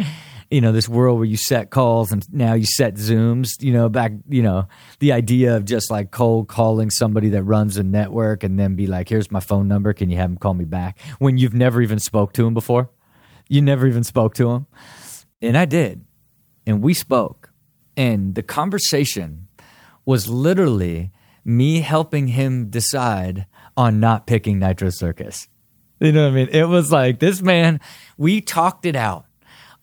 you 0.52 0.61
know 0.61 0.71
this 0.71 0.88
world 0.88 1.16
where 1.16 1.26
you 1.26 1.37
set 1.37 1.71
calls 1.71 2.12
and 2.12 2.30
now 2.32 2.52
you 2.52 2.66
set 2.66 2.94
zooms 2.94 3.49
you 3.61 3.73
know 3.73 3.88
back 3.88 4.12
you 4.28 4.42
know 4.42 4.68
the 4.99 5.11
idea 5.11 5.56
of 5.56 5.64
just 5.64 5.90
like 5.90 6.11
cold 6.11 6.47
calling 6.47 6.90
somebody 6.90 7.30
that 7.30 7.42
runs 7.42 7.78
a 7.78 7.82
network 7.82 8.44
and 8.44 8.59
then 8.59 8.75
be 8.75 8.87
like 8.87 9.09
here's 9.09 9.30
my 9.30 9.40
phone 9.40 9.66
number. 9.66 9.94
Can 9.94 10.11
you 10.11 10.18
have 10.18 10.30
him 10.30 10.37
call 10.37 10.54
me 10.54 10.64
back? 10.64 10.99
when 11.18 11.38
you've 11.38 11.54
never 11.54 11.80
even 11.80 11.99
spoke 11.99 12.32
to 12.35 12.47
him 12.47 12.52
before. 12.52 12.90
You 13.49 13.62
never 13.62 13.87
even 13.87 14.04
spoke 14.04 14.35
to 14.35 14.50
him 14.50 14.66
and 15.40 15.56
i 15.56 15.64
did. 15.64 16.04
And 16.66 16.82
we 16.82 16.94
spoke. 16.94 17.50
And 17.97 18.35
the 18.35 18.42
conversation 18.42 19.49
was 20.04 20.28
literally 20.28 21.11
me 21.44 21.80
helping 21.80 22.28
him 22.28 22.71
decide 22.71 23.47
on 23.76 24.00
not 24.00 24.26
picking 24.26 24.59
nitro 24.59 24.90
circus. 24.90 25.49
You 25.99 26.12
know 26.12 26.25
what 26.25 26.32
i 26.32 26.35
mean? 26.35 26.49
It 26.50 26.68
was 26.68 26.92
like 26.92 27.21
this 27.21 27.40
man 27.40 27.80
we 28.18 28.40
talked 28.40 28.85
it 28.85 28.97
out 28.97 29.26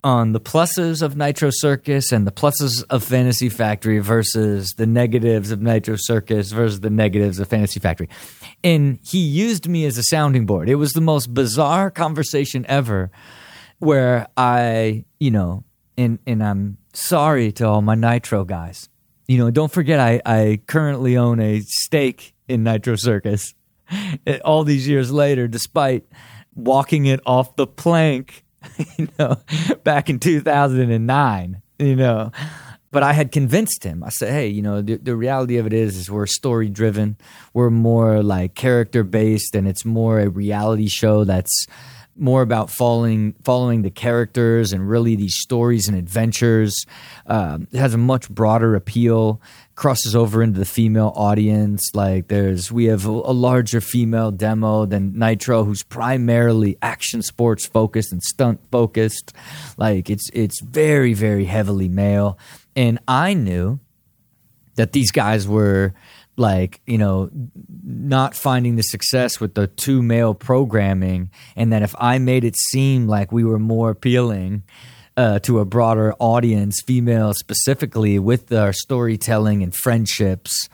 on 0.04 0.32
the 0.32 0.40
pluses 0.40 1.02
of 1.02 1.16
Nitro 1.16 1.50
Circus 1.52 2.12
and 2.12 2.26
the 2.26 2.32
pluses 2.32 2.84
of 2.90 3.04
Fantasy 3.04 3.50
Factory 3.50 4.00
versus 4.00 4.74
the 4.78 4.86
negatives 4.86 5.52
of 5.52 5.62
Nitro 5.62 5.96
Circus 5.98 6.52
versus 6.52 6.80
the 6.80 6.90
negatives 6.90 7.40
of 7.40 7.48
Fantasy 7.48 7.80
Factory. 7.80 8.10
And 8.64 9.00
he 9.04 9.20
used 9.20 9.68
me 9.68 9.86
as 9.86 9.98
a 9.98 10.04
sounding 10.04 10.46
board. 10.46 10.70
It 10.70 10.76
was 10.76 10.94
the 10.94 11.02
most 11.02 11.34
bizarre 11.34 11.92
conversation 11.92 12.66
ever 12.68 13.12
where 13.80 14.28
I, 14.38 15.06
you 15.20 15.32
know, 15.32 15.64
and 15.98 16.20
and 16.26 16.44
I'm 16.44 16.78
sorry 16.94 17.52
to 17.54 17.68
all 17.68 17.82
my 17.82 17.96
Nitro 17.96 18.46
guys. 18.46 18.90
You 19.28 19.38
know, 19.38 19.52
don't 19.52 19.72
forget 19.72 20.00
I, 20.00 20.22
I 20.26 20.62
currently 20.66 21.18
own 21.18 21.40
a 21.40 21.62
stake 21.62 22.34
in 22.48 22.64
Nitro 22.64 22.96
Circus. 22.96 23.54
All 24.44 24.64
these 24.64 24.88
years 24.88 25.12
later, 25.12 25.48
despite 25.48 26.06
walking 26.56 27.06
it 27.06 27.20
off 27.26 27.56
the 27.56 27.68
plank 27.68 28.44
you 28.98 29.08
know, 29.18 29.38
back 29.84 30.10
in 30.10 30.20
2009, 30.20 31.62
you 31.80 31.96
know. 31.96 32.32
But 32.92 33.04
I 33.04 33.14
had 33.14 33.32
convinced 33.32 33.84
him. 33.84 34.04
I 34.04 34.10
said, 34.10 34.32
"Hey, 34.32 34.48
you 34.48 34.64
know, 34.64 34.82
the, 34.82 34.98
the 34.98 35.16
reality 35.16 35.58
of 35.58 35.68
it 35.68 35.74
is, 35.74 35.96
is 35.96 36.10
we're 36.10 36.26
story 36.26 36.70
driven. 36.70 37.18
We're 37.54 37.70
more 37.70 38.24
like 38.24 38.56
character 38.56 39.04
based, 39.04 39.54
and 39.54 39.68
it's 39.68 39.86
more 39.86 40.20
a 40.20 40.30
reality 40.30 40.88
show 40.88 41.24
that's 41.24 41.68
more 42.20 42.42
about 42.42 42.70
following 42.70 43.34
following 43.44 43.82
the 43.82 43.90
characters 43.90 44.74
and 44.74 44.90
really 44.90 45.16
these 45.16 45.36
stories 45.36 45.88
and 45.88 45.98
adventures. 45.98 46.86
Um, 47.28 47.68
it 47.72 47.78
has 47.78 47.94
a 47.94 47.98
much 47.98 48.30
broader 48.30 48.76
appeal 48.76 49.42
crosses 49.80 50.14
over 50.14 50.44
into 50.44 50.60
the 50.60 50.66
female 50.66 51.14
audience. 51.16 51.92
Like 51.94 52.28
there's 52.28 52.70
we 52.70 52.86
have 52.86 53.06
a, 53.06 53.12
a, 53.12 53.32
larger 53.32 53.80
female 53.80 54.30
demo 54.30 54.86
than 54.86 55.18
Nitro, 55.18 55.64
who's 55.64 55.84
primarily 55.84 56.78
action 56.82 57.22
sports 57.22 57.66
focused 57.66 58.12
and 58.12 58.22
stunt 58.22 58.60
focused. 58.72 59.32
Like 59.78 60.10
it's 60.10 60.30
it's 60.34 60.60
very 60.60 61.14
very 61.14 61.46
heavily 61.46 61.88
male, 61.88 62.38
and 62.76 63.00
I 63.08 63.34
knew 63.34 63.80
that 64.76 64.92
these 64.92 65.12
guys 65.12 65.48
were 65.48 65.94
like 66.36 66.82
you 66.86 66.98
know 66.98 67.30
not 67.82 68.36
finding 68.36 68.76
the 68.76 68.84
success 68.84 69.40
with 69.40 69.54
the 69.54 69.68
two 69.68 70.02
male 70.02 70.34
programming 70.34 71.30
and 71.58 71.74
that 71.74 71.82
if 71.82 71.94
i 72.00 72.18
made 72.18 72.46
it 72.46 72.56
seem 72.56 73.06
like 73.06 73.30
we 73.30 73.44
were 73.44 73.60
more 73.60 73.90
appealing 73.90 74.64
uh, 75.20 75.38
to 75.38 75.60
a 75.60 75.66
broader 75.66 76.14
audience, 76.18 76.82
female 76.82 77.34
specifically, 77.34 78.18
with 78.20 78.54
our 78.54 78.72
storytelling 78.72 79.62
and 79.62 79.76
friendships. 79.76 80.70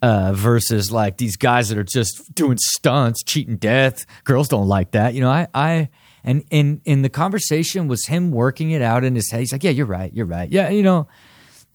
Uh, 0.00 0.32
versus 0.32 0.92
like 0.92 1.16
these 1.16 1.36
guys 1.36 1.70
that 1.70 1.76
are 1.76 1.82
just 1.82 2.32
doing 2.32 2.56
stunts, 2.56 3.24
cheating 3.24 3.56
death. 3.56 4.06
Girls 4.22 4.46
don't 4.46 4.68
like 4.68 4.92
that, 4.92 5.12
you 5.12 5.20
know. 5.20 5.28
I, 5.28 5.48
I, 5.52 5.88
and 6.22 6.44
in 6.52 6.80
in 6.84 7.02
the 7.02 7.08
conversation 7.08 7.88
was 7.88 8.06
him 8.06 8.30
working 8.30 8.70
it 8.70 8.80
out 8.80 9.02
in 9.02 9.16
his 9.16 9.28
head. 9.28 9.40
He's 9.40 9.50
like, 9.50 9.64
"Yeah, 9.64 9.72
you're 9.72 9.86
right, 9.86 10.14
you're 10.14 10.24
right. 10.24 10.48
Yeah, 10.48 10.68
you 10.68 10.84
know, 10.84 11.08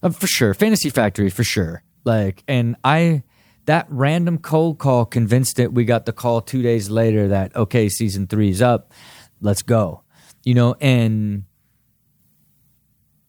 uh, 0.01 0.11
for 0.11 0.25
sure, 0.25 0.53
Fantasy 0.53 0.89
Factory 0.89 1.29
for 1.29 1.43
sure." 1.43 1.83
Like, 2.05 2.45
and 2.47 2.77
I, 2.81 3.23
that 3.65 3.87
random 3.89 4.37
cold 4.37 4.79
call 4.79 5.03
convinced 5.05 5.59
it. 5.59 5.73
We 5.73 5.83
got 5.83 6.05
the 6.05 6.13
call 6.13 6.39
two 6.39 6.61
days 6.61 6.89
later 6.89 7.27
that 7.27 7.53
okay, 7.57 7.89
season 7.89 8.27
three's 8.27 8.61
up, 8.61 8.93
let's 9.41 9.63
go. 9.63 10.03
You 10.45 10.53
know, 10.53 10.75
and 10.79 11.43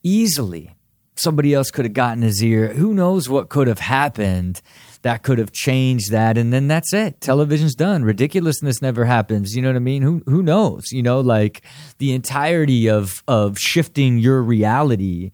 easily 0.05 0.77
somebody 1.17 1.55
else 1.55 1.71
could 1.71 1.85
have 1.85 1.95
gotten 1.95 2.23
his 2.23 2.43
ear. 2.43 2.75
Who 2.75 2.95
knows 2.95 3.29
what 3.29 3.49
could 3.49 3.67
have 3.69 3.79
happened 3.81 4.61
that 5.03 5.23
could 5.23 5.39
have 5.39 5.53
changed 5.53 6.11
that 6.13 6.39
and 6.39 6.53
then 6.53 6.67
that's 6.67 6.93
it. 6.95 7.21
Television's 7.21 7.75
done. 7.75 8.05
Ridiculousness 8.05 8.81
never 8.81 9.05
happens. 9.05 9.55
You 9.55 9.63
know 9.63 9.69
what 9.69 9.77
I 9.77 9.81
mean? 9.81 10.03
Who 10.03 10.23
who 10.27 10.43
knows? 10.43 10.91
You 10.93 11.03
know, 11.03 11.21
like 11.21 11.63
the 11.99 12.13
entirety 12.13 12.89
of 12.89 13.23
of 13.29 13.59
shifting 13.59 14.19
your 14.19 14.43
reality 14.43 15.33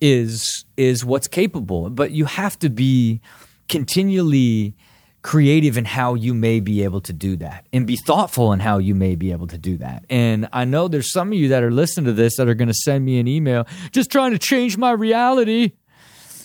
is 0.00 0.64
is 0.76 1.04
what's 1.04 1.28
capable. 1.28 1.90
But 1.90 2.12
you 2.12 2.24
have 2.26 2.58
to 2.60 2.70
be 2.70 3.20
continually 3.68 4.74
creative 5.22 5.76
in 5.76 5.84
how 5.84 6.14
you 6.14 6.32
may 6.32 6.60
be 6.60 6.82
able 6.82 7.00
to 7.02 7.12
do 7.12 7.36
that 7.36 7.66
and 7.72 7.86
be 7.86 7.96
thoughtful 7.96 8.52
in 8.52 8.60
how 8.60 8.78
you 8.78 8.94
may 8.94 9.14
be 9.14 9.32
able 9.32 9.46
to 9.46 9.58
do 9.58 9.76
that. 9.76 10.04
And 10.08 10.48
I 10.52 10.64
know 10.64 10.88
there's 10.88 11.12
some 11.12 11.28
of 11.28 11.34
you 11.34 11.48
that 11.48 11.62
are 11.62 11.70
listening 11.70 12.06
to 12.06 12.12
this 12.12 12.36
that 12.36 12.48
are 12.48 12.54
going 12.54 12.68
to 12.68 12.74
send 12.74 13.04
me 13.04 13.18
an 13.18 13.28
email 13.28 13.66
just 13.92 14.10
trying 14.10 14.32
to 14.32 14.38
change 14.38 14.78
my 14.78 14.92
reality. 14.92 15.72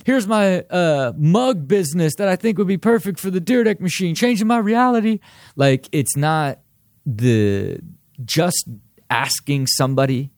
Here's 0.06 0.28
my 0.28 0.60
uh, 0.70 1.14
mug 1.16 1.68
business 1.68 2.14
that 2.18 2.28
I 2.28 2.36
think 2.36 2.58
would 2.58 2.68
be 2.68 2.78
perfect 2.78 3.20
for 3.20 3.32
the 3.32 3.42
Dyrdek 3.42 3.80
machine, 3.80 4.14
changing 4.14 4.48
my 4.48 4.58
reality. 4.58 5.20
Like 5.56 5.88
it's 5.92 6.18
not 6.18 6.60
the 7.06 7.80
just 8.24 8.68
asking 9.10 9.68
somebody, 9.68 10.32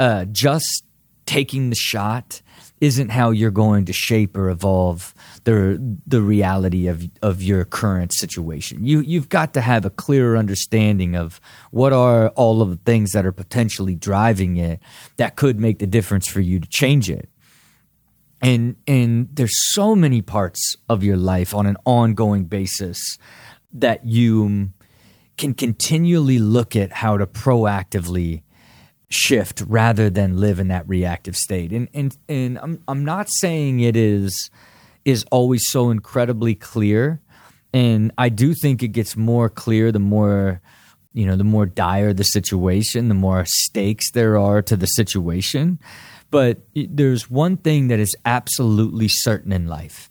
uh, 0.00 0.24
just 0.26 0.84
taking 1.26 1.70
the 1.70 1.76
shot 1.76 2.40
isn't 2.84 3.08
how 3.08 3.30
you're 3.30 3.50
going 3.50 3.86
to 3.86 3.92
shape 3.92 4.36
or 4.36 4.50
evolve 4.50 5.14
the 5.44 5.98
the 6.06 6.20
reality 6.20 6.86
of 6.86 7.08
of 7.22 7.42
your 7.42 7.64
current 7.64 8.12
situation. 8.12 8.84
You 8.84 9.00
you've 9.00 9.30
got 9.30 9.54
to 9.54 9.60
have 9.60 9.84
a 9.84 9.90
clearer 9.90 10.36
understanding 10.36 11.16
of 11.16 11.40
what 11.70 11.92
are 11.92 12.28
all 12.30 12.60
of 12.60 12.68
the 12.68 12.76
things 12.84 13.12
that 13.12 13.24
are 13.24 13.32
potentially 13.32 13.94
driving 13.94 14.58
it 14.58 14.80
that 15.16 15.36
could 15.36 15.58
make 15.58 15.78
the 15.78 15.86
difference 15.86 16.28
for 16.28 16.40
you 16.40 16.60
to 16.60 16.68
change 16.68 17.08
it. 17.08 17.28
And 18.42 18.76
and 18.86 19.28
there's 19.32 19.72
so 19.72 19.96
many 19.96 20.20
parts 20.20 20.76
of 20.88 21.02
your 21.02 21.16
life 21.16 21.54
on 21.54 21.66
an 21.66 21.78
ongoing 21.86 22.44
basis 22.44 23.18
that 23.72 24.04
you 24.04 24.70
can 25.36 25.54
continually 25.54 26.38
look 26.38 26.76
at 26.76 26.92
how 26.92 27.16
to 27.16 27.26
proactively 27.26 28.42
shift 29.10 29.62
rather 29.66 30.10
than 30.10 30.38
live 30.38 30.58
in 30.58 30.68
that 30.68 30.88
reactive 30.88 31.36
state. 31.36 31.72
And 31.72 31.88
and 31.94 32.16
and 32.28 32.58
I'm 32.58 32.82
I'm 32.88 33.04
not 33.04 33.28
saying 33.30 33.80
it 33.80 33.96
is 33.96 34.50
is 35.04 35.24
always 35.30 35.64
so 35.68 35.90
incredibly 35.90 36.54
clear. 36.54 37.20
And 37.72 38.12
I 38.16 38.28
do 38.28 38.54
think 38.54 38.82
it 38.82 38.88
gets 38.88 39.16
more 39.16 39.48
clear 39.48 39.92
the 39.92 39.98
more 39.98 40.60
you 41.14 41.26
know, 41.26 41.36
the 41.36 41.44
more 41.44 41.64
dire 41.64 42.12
the 42.12 42.24
situation, 42.24 43.08
the 43.08 43.14
more 43.14 43.44
stakes 43.46 44.10
there 44.10 44.36
are 44.36 44.60
to 44.62 44.76
the 44.76 44.86
situation. 44.86 45.78
But 46.30 46.62
there's 46.74 47.30
one 47.30 47.56
thing 47.56 47.86
that 47.88 48.00
is 48.00 48.14
absolutely 48.24 49.06
certain 49.08 49.52
in 49.52 49.68
life. 49.68 50.10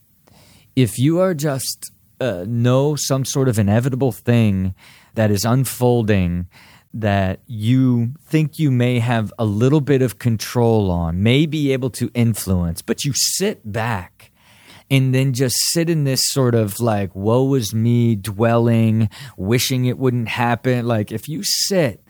If 0.78 0.98
you 0.98 1.20
are 1.20 1.34
just 1.34 1.92
uh, 2.22 2.46
know 2.48 2.96
some 2.96 3.26
sort 3.26 3.50
of 3.50 3.60
inevitable 3.60 4.14
thing 4.14 4.74
that 5.16 5.30
is 5.30 5.44
unfolding 5.44 6.48
that 6.94 7.40
you 7.48 8.14
think 8.26 8.60
you 8.60 8.70
may 8.70 9.00
have 9.00 9.34
a 9.40 9.46
little 9.46 9.82
bit 9.82 10.02
of 10.02 10.20
control 10.20 10.92
on, 10.92 11.24
may 11.24 11.46
be 11.46 11.74
able 11.74 11.90
to 11.92 12.12
influence, 12.14 12.82
but 12.82 13.04
you 13.04 13.14
sit 13.16 13.72
back 13.72 14.32
and 14.92 15.16
then 15.16 15.34
just 15.34 15.56
sit 15.72 15.90
in 15.90 16.04
this 16.04 16.22
sort 16.30 16.54
of 16.54 16.80
like, 16.80 17.16
woe 17.16 17.56
is 17.56 17.74
me 17.74 18.16
dwelling, 18.16 19.10
wishing 19.38 19.86
it 19.86 19.98
wouldn't 19.98 20.30
happen. 20.30 20.86
Like, 20.86 21.12
if 21.12 21.28
you 21.28 21.42
sit 21.44 22.03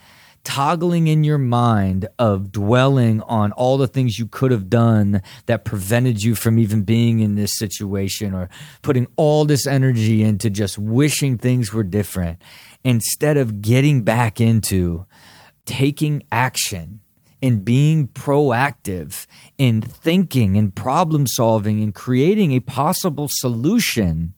toggling 0.44 1.08
in 1.08 1.24
your 1.24 1.38
mind 1.38 2.08
of 2.20 2.52
dwelling 2.52 3.22
on 3.22 3.52
all 3.54 3.78
the 3.78 3.88
things 3.88 4.20
you 4.20 4.28
could 4.28 4.52
have 4.52 4.70
done 4.70 5.22
that 5.46 5.64
prevented 5.64 6.22
you 6.22 6.36
from 6.36 6.60
even 6.60 6.84
being 6.84 7.20
in 7.20 7.36
this 7.36 7.58
situation 7.58 8.34
or 8.34 8.50
putting 8.82 9.08
all 9.16 9.46
this 9.46 9.66
energy 9.66 10.22
into 10.22 10.50
just 10.50 10.78
wishing 10.78 11.38
things 11.38 11.72
were 11.74 11.84
different 11.84 12.42
instead 12.84 13.38
of 13.38 13.62
getting 13.62 14.04
back 14.04 14.42
into 14.42 15.06
taking 15.66 16.22
action 16.32 17.00
and 17.42 17.64
being 17.64 18.08
proactive 18.10 19.26
in 19.58 19.82
thinking 19.82 20.58
and 20.58 20.76
problem 20.76 21.26
solving 21.26 21.82
and 21.82 21.96
creating 21.96 22.52
a 22.52 22.60
possible 22.60 23.28
solution 23.30 24.34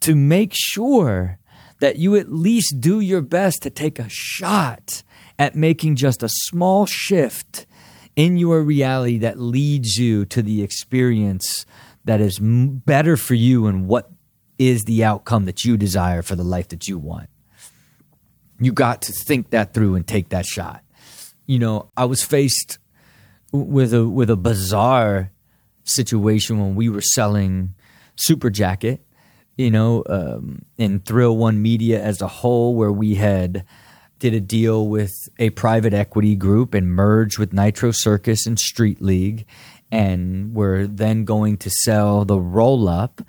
to 0.00 0.14
make 0.14 0.52
sure 0.54 1.38
that 1.80 1.96
you 1.96 2.16
at 2.16 2.32
least 2.32 2.80
do 2.80 3.00
your 3.00 3.20
best 3.20 3.62
to 3.62 3.70
take 3.70 3.98
a 3.98 4.08
shot 4.08 5.02
at 5.38 5.54
making 5.54 5.96
just 5.96 6.22
a 6.22 6.28
small 6.28 6.86
shift 6.86 7.66
in 8.14 8.36
your 8.36 8.62
reality 8.62 9.18
that 9.18 9.38
leads 9.38 9.96
you 9.96 10.24
to 10.26 10.42
the 10.42 10.62
experience 10.62 11.64
that 12.04 12.20
is 12.20 12.38
better 12.40 13.16
for 13.16 13.34
you 13.34 13.66
and 13.66 13.86
what 13.86 14.10
is 14.58 14.84
the 14.84 15.02
outcome 15.02 15.44
that 15.46 15.64
you 15.64 15.76
desire 15.76 16.22
for 16.22 16.36
the 16.36 16.44
life 16.44 16.68
that 16.68 16.86
you 16.86 16.98
want 16.98 17.28
you 18.64 18.72
got 18.72 19.02
to 19.02 19.12
think 19.12 19.50
that 19.50 19.74
through 19.74 19.94
and 19.96 20.06
take 20.06 20.28
that 20.30 20.46
shot. 20.46 20.84
You 21.46 21.58
know, 21.58 21.90
I 21.96 22.04
was 22.04 22.22
faced 22.22 22.78
with 23.50 23.92
a 23.92 24.08
with 24.08 24.30
a 24.30 24.36
bizarre 24.36 25.32
situation 25.84 26.60
when 26.60 26.74
we 26.74 26.88
were 26.88 27.00
selling 27.00 27.74
Superjacket, 28.16 29.00
you 29.56 29.70
know, 29.70 30.04
um, 30.08 30.64
in 30.78 31.00
Thrill 31.00 31.36
One 31.36 31.60
Media 31.60 32.02
as 32.02 32.22
a 32.22 32.28
whole, 32.28 32.74
where 32.74 32.92
we 32.92 33.16
had 33.16 33.64
did 34.22 34.34
a 34.34 34.40
deal 34.40 34.86
with 34.86 35.12
a 35.40 35.50
private 35.50 35.92
equity 35.92 36.36
group 36.36 36.74
and 36.74 36.94
merged 36.94 37.40
with 37.40 37.52
Nitro 37.52 37.90
Circus 37.90 38.46
and 38.46 38.56
Street 38.56 39.02
League, 39.02 39.46
and 39.90 40.54
we're 40.54 40.86
then 40.86 41.24
going 41.24 41.56
to 41.58 41.70
sell 41.70 42.24
the 42.24 42.38
roll 42.38 42.88
up, 42.88 43.20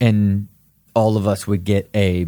and 0.00 0.48
all 0.96 1.16
of 1.16 1.28
us 1.28 1.46
would 1.46 1.62
get 1.62 1.88
a 1.94 2.26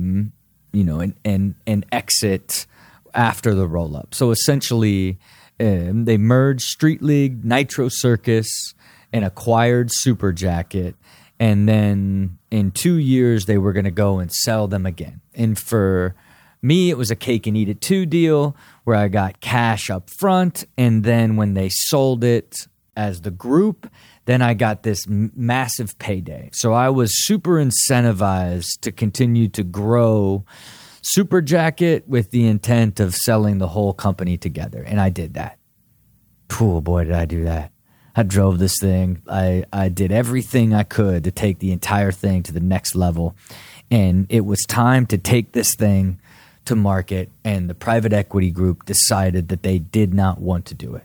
you 0.74 0.84
know, 0.84 1.00
and 1.00 1.14
and 1.24 1.54
and 1.66 1.84
exit 1.90 2.66
after 3.14 3.52
the 3.52 3.66
roll 3.66 3.96
up. 3.96 4.14
So 4.14 4.30
essentially, 4.30 5.18
um, 5.58 6.04
they 6.04 6.16
merged 6.16 6.62
Street 6.62 7.02
League, 7.02 7.44
Nitro 7.44 7.88
Circus, 7.88 8.48
and 9.12 9.24
acquired 9.24 9.90
Superjacket. 10.06 10.94
And 11.40 11.68
then 11.68 12.38
in 12.52 12.70
two 12.70 12.94
years, 12.94 13.46
they 13.46 13.58
were 13.58 13.72
going 13.72 13.84
to 13.84 13.90
go 13.90 14.20
and 14.20 14.32
sell 14.32 14.68
them 14.68 14.86
again. 14.86 15.20
And 15.34 15.58
for 15.58 16.14
me, 16.64 16.90
it 16.90 16.98
was 16.98 17.10
a 17.10 17.16
cake 17.16 17.46
and 17.46 17.56
eat 17.56 17.68
it 17.68 17.80
too 17.80 18.06
deal 18.06 18.56
where 18.84 18.96
I 18.96 19.08
got 19.08 19.40
cash 19.40 19.90
up 19.90 20.10
front. 20.10 20.64
And 20.76 21.04
then 21.04 21.36
when 21.36 21.54
they 21.54 21.68
sold 21.68 22.24
it 22.24 22.66
as 22.96 23.20
the 23.20 23.30
group, 23.30 23.90
then 24.24 24.40
I 24.40 24.54
got 24.54 24.82
this 24.82 25.04
massive 25.08 25.98
payday. 25.98 26.48
So 26.52 26.72
I 26.72 26.88
was 26.88 27.26
super 27.26 27.62
incentivized 27.62 28.80
to 28.80 28.92
continue 28.92 29.48
to 29.48 29.62
grow 29.62 30.44
Superjacket 31.16 32.06
with 32.06 32.30
the 32.30 32.46
intent 32.46 32.98
of 32.98 33.14
selling 33.14 33.58
the 33.58 33.68
whole 33.68 33.92
company 33.92 34.38
together. 34.38 34.82
And 34.82 34.98
I 34.98 35.10
did 35.10 35.34
that. 35.34 35.58
Poor 36.48 36.80
boy, 36.80 37.04
did 37.04 37.12
I 37.12 37.26
do 37.26 37.44
that. 37.44 37.72
I 38.16 38.22
drove 38.22 38.58
this 38.58 38.78
thing. 38.80 39.20
I, 39.28 39.64
I 39.72 39.88
did 39.90 40.12
everything 40.12 40.72
I 40.72 40.84
could 40.84 41.24
to 41.24 41.30
take 41.30 41.58
the 41.58 41.72
entire 41.72 42.12
thing 42.12 42.42
to 42.44 42.52
the 42.52 42.60
next 42.60 42.94
level. 42.94 43.36
And 43.90 44.26
it 44.30 44.46
was 44.46 44.60
time 44.66 45.04
to 45.06 45.18
take 45.18 45.52
this 45.52 45.74
thing 45.74 46.20
to 46.66 46.76
market. 46.76 47.30
And 47.44 47.68
the 47.68 47.74
private 47.74 48.12
equity 48.12 48.50
group 48.50 48.84
decided 48.84 49.48
that 49.48 49.62
they 49.62 49.78
did 49.78 50.14
not 50.14 50.40
want 50.40 50.66
to 50.66 50.74
do 50.74 50.94
it 50.94 51.04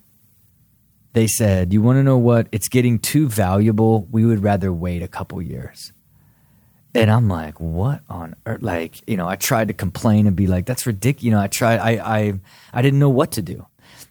they 1.13 1.28
said, 1.28 1.74
You 1.74 1.82
want 1.82 1.98
to 1.98 2.04
know 2.04 2.17
what? 2.17 2.48
It's 2.52 2.69
getting 2.69 3.00
too 3.00 3.28
valuable. 3.28 4.08
We 4.12 4.26
would 4.26 4.43
rather 4.43 4.72
wait 4.72 5.02
a 5.02 5.08
couple 5.08 5.41
years. 5.41 5.91
And 6.95 7.12
I'm 7.12 7.28
like, 7.28 7.60
what 7.60 8.02
on 8.10 8.36
earth? 8.48 8.63
Like, 8.63 9.08
you 9.08 9.15
know, 9.15 9.28
I 9.28 9.36
tried 9.36 9.67
to 9.67 9.76
complain 9.76 10.26
and 10.26 10.36
be 10.36 10.48
like, 10.48 10.65
that's 10.65 10.88
ridiculous. 10.88 11.24
You 11.24 11.32
know, 11.32 11.39
I 11.39 11.48
tried, 11.48 11.80
I, 11.80 11.91
I, 12.19 12.34
I 12.74 12.82
didn't 12.82 12.98
know 12.98 13.12
what 13.12 13.34
to 13.34 13.43
do 13.43 13.67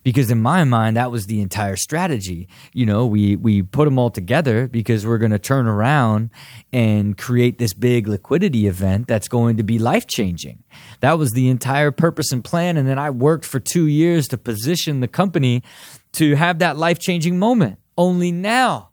because 0.08 0.30
in 0.30 0.40
my 0.40 0.64
mind, 0.64 0.96
that 0.96 1.10
was 1.10 1.26
the 1.26 1.42
entire 1.42 1.76
strategy. 1.76 2.48
You 2.72 2.86
know, 2.86 3.04
we, 3.04 3.36
we 3.36 3.60
put 3.60 3.84
them 3.84 3.98
all 3.98 4.08
together 4.08 4.66
because 4.66 5.06
we're 5.06 5.18
going 5.18 5.32
to 5.32 5.38
turn 5.38 5.66
around 5.66 6.30
and 6.72 7.18
create 7.18 7.58
this 7.58 7.74
big 7.74 8.08
liquidity 8.08 8.66
event 8.66 9.06
that's 9.06 9.28
going 9.28 9.58
to 9.58 9.62
be 9.62 9.78
life 9.78 10.06
changing. 10.06 10.64
That 11.00 11.18
was 11.18 11.32
the 11.32 11.50
entire 11.50 11.90
purpose 11.90 12.32
and 12.32 12.42
plan. 12.42 12.78
And 12.78 12.88
then 12.88 12.98
I 12.98 13.10
worked 13.10 13.44
for 13.44 13.60
two 13.60 13.86
years 13.86 14.26
to 14.28 14.38
position 14.38 15.00
the 15.00 15.08
company 15.08 15.62
to 16.12 16.36
have 16.36 16.58
that 16.60 16.78
life 16.78 16.98
changing 16.98 17.38
moment. 17.38 17.78
Only 17.98 18.32
now 18.32 18.88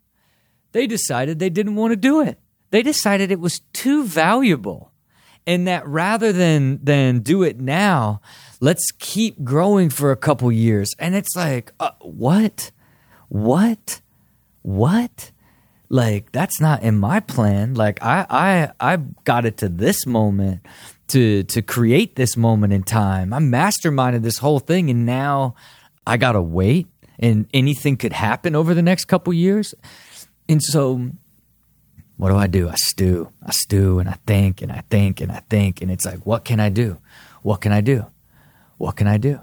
they 0.73 0.86
decided 0.86 1.39
they 1.39 1.49
didn't 1.49 1.78
want 1.78 1.93
to 1.93 1.95
do 1.95 2.19
it. 2.19 2.41
They 2.71 2.84
decided 2.84 3.32
it 3.32 3.39
was 3.39 3.62
too 3.71 4.04
valuable. 4.04 4.91
And 5.47 5.65
that 5.65 5.88
rather 5.88 6.34
than 6.34 6.84
than 6.84 7.19
do 7.19 7.41
it 7.43 7.58
now, 7.58 8.19
let's 8.59 8.91
keep 8.99 9.43
growing 9.43 9.89
for 9.89 10.11
a 10.11 10.15
couple 10.15 10.51
years. 10.51 10.93
And 10.99 11.15
it's 11.15 11.35
like, 11.35 11.73
uh, 11.79 11.91
what? 12.01 12.71
What? 13.29 14.01
What? 14.61 15.31
Like 15.89 16.31
that's 16.31 16.59
not 16.59 16.81
in 16.81 16.97
my 16.97 17.19
plan. 17.19 17.75
Like 17.75 18.01
I 18.01 18.25
I 18.29 18.93
I 18.93 18.97
got 19.23 19.45
it 19.45 19.57
to 19.57 19.69
this 19.69 20.05
moment 20.07 20.65
to 21.09 21.43
to 21.43 21.61
create 21.61 22.15
this 22.15 22.35
moment 22.35 22.73
in 22.73 22.83
time. 22.83 23.33
I 23.33 23.39
masterminded 23.39 24.23
this 24.23 24.39
whole 24.39 24.59
thing 24.59 24.89
and 24.89 25.05
now 25.05 25.55
I 26.07 26.17
got 26.17 26.33
to 26.33 26.41
wait 26.41 26.87
and 27.19 27.47
anything 27.53 27.97
could 27.97 28.13
happen 28.13 28.55
over 28.55 28.73
the 28.73 28.81
next 28.81 29.05
couple 29.05 29.33
years. 29.33 29.73
And 30.47 30.61
so, 30.61 31.11
what 32.17 32.29
do 32.29 32.35
I 32.35 32.47
do? 32.47 32.69
I 32.69 32.75
stew, 32.75 33.31
I 33.43 33.51
stew, 33.51 33.99
and 33.99 34.09
I 34.09 34.17
think, 34.27 34.61
and 34.61 34.71
I 34.71 34.83
think, 34.89 35.21
and 35.21 35.31
I 35.31 35.41
think, 35.49 35.81
and 35.81 35.89
it's 35.89 36.05
like, 36.05 36.25
what 36.25 36.45
can 36.45 36.59
I 36.59 36.69
do? 36.69 36.99
What 37.41 37.61
can 37.61 37.71
I 37.71 37.81
do? 37.81 38.05
What 38.77 38.95
can 38.95 39.07
I 39.07 39.17
do? 39.17 39.41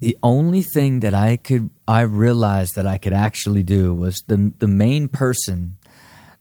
the 0.00 0.16
only 0.22 0.62
thing 0.62 1.00
that 1.00 1.14
I 1.14 1.36
could 1.36 1.70
I 1.86 2.02
realized 2.02 2.76
that 2.76 2.86
I 2.86 2.98
could 2.98 3.12
actually 3.12 3.62
do 3.62 3.94
was 3.94 4.22
the 4.26 4.52
the 4.58 4.68
main 4.68 5.08
person, 5.08 5.76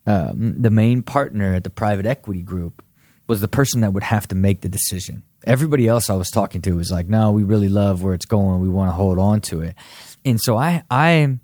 um, 0.06 0.62
the 0.62 0.70
main 0.70 1.02
partner 1.02 1.56
at 1.56 1.64
the 1.64 1.70
private 1.70 2.06
equity 2.06 2.44
group 2.44 2.84
was 3.28 3.42
the 3.42 3.48
person 3.48 3.82
that 3.82 3.94
would 3.94 4.04
have 4.04 4.28
to 4.30 4.36
make 4.36 4.62
the 4.62 4.70
decision. 4.70 5.24
Everybody 5.44 5.88
else 5.88 6.10
I 6.10 6.16
was 6.16 6.30
talking 6.30 6.62
to 6.64 6.74
was 6.74 6.92
like, 6.92 7.08
"No, 7.08 7.32
we 7.32 7.44
really 7.44 7.70
love 7.70 8.04
where 8.04 8.14
it's 8.14 8.26
going. 8.26 8.62
We 8.62 8.70
want 8.70 8.90
to 8.90 8.96
hold 8.96 9.18
on 9.18 9.42
to 9.42 9.62
it." 9.62 9.76
And 10.24 10.40
so 10.40 10.58
I 10.58 10.84
I 10.92 11.40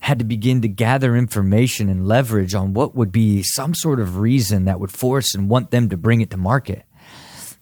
had 0.00 0.18
to 0.20 0.24
begin 0.24 0.60
to 0.62 0.68
gather 0.68 1.16
information 1.16 1.88
and 1.88 2.06
leverage 2.06 2.54
on 2.54 2.72
what 2.72 2.94
would 2.94 3.10
be 3.10 3.42
some 3.42 3.74
sort 3.74 3.98
of 3.98 4.18
reason 4.18 4.66
that 4.66 4.78
would 4.78 4.92
force 4.92 5.34
and 5.34 5.48
want 5.48 5.72
them 5.72 5.88
to 5.88 5.96
bring 5.96 6.20
it 6.20 6.30
to 6.30 6.36
market. 6.36 6.84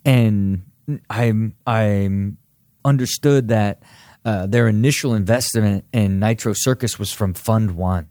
And 0.05 0.66
I 1.11 1.33
I 1.67 2.11
understood 2.85 3.49
that 3.49 3.83
uh, 4.25 4.47
their 4.47 4.69
initial 4.69 5.15
investment 5.15 5.85
in 5.93 6.19
Nitro 6.19 6.53
Circus 6.55 6.99
was 6.99 7.13
from 7.13 7.35
Fund 7.35 7.77
One, 7.77 8.11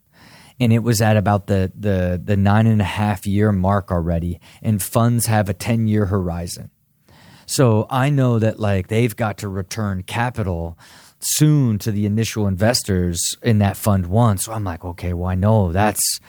and 0.59 0.71
it 0.71 0.79
was 0.79 1.01
at 1.01 1.17
about 1.17 1.47
the 1.47 1.71
the 1.77 2.21
the 2.23 2.37
nine 2.37 2.67
and 2.67 2.81
a 2.81 2.85
half 2.85 3.25
year 3.25 3.51
mark 3.51 3.91
already. 3.91 4.39
And 4.61 4.81
funds 4.81 5.25
have 5.27 5.49
a 5.49 5.53
ten 5.53 5.87
year 5.87 6.05
horizon, 6.05 6.71
so 7.45 7.87
I 7.89 8.09
know 8.09 8.39
that 8.39 8.59
like 8.59 8.87
they've 8.87 9.15
got 9.15 9.37
to 9.39 9.47
return 9.47 10.03
capital 10.03 10.77
soon 11.19 11.79
to 11.79 11.91
the 11.91 12.05
initial 12.05 12.47
investors 12.47 13.21
in 13.41 13.59
that 13.59 13.77
fund 13.77 14.07
one. 14.07 14.37
So 14.37 14.51
I'm 14.53 14.63
like, 14.63 14.85
okay, 14.85 15.13
well 15.13 15.29
I 15.29 15.35
know 15.35 15.71
that's 15.71 16.19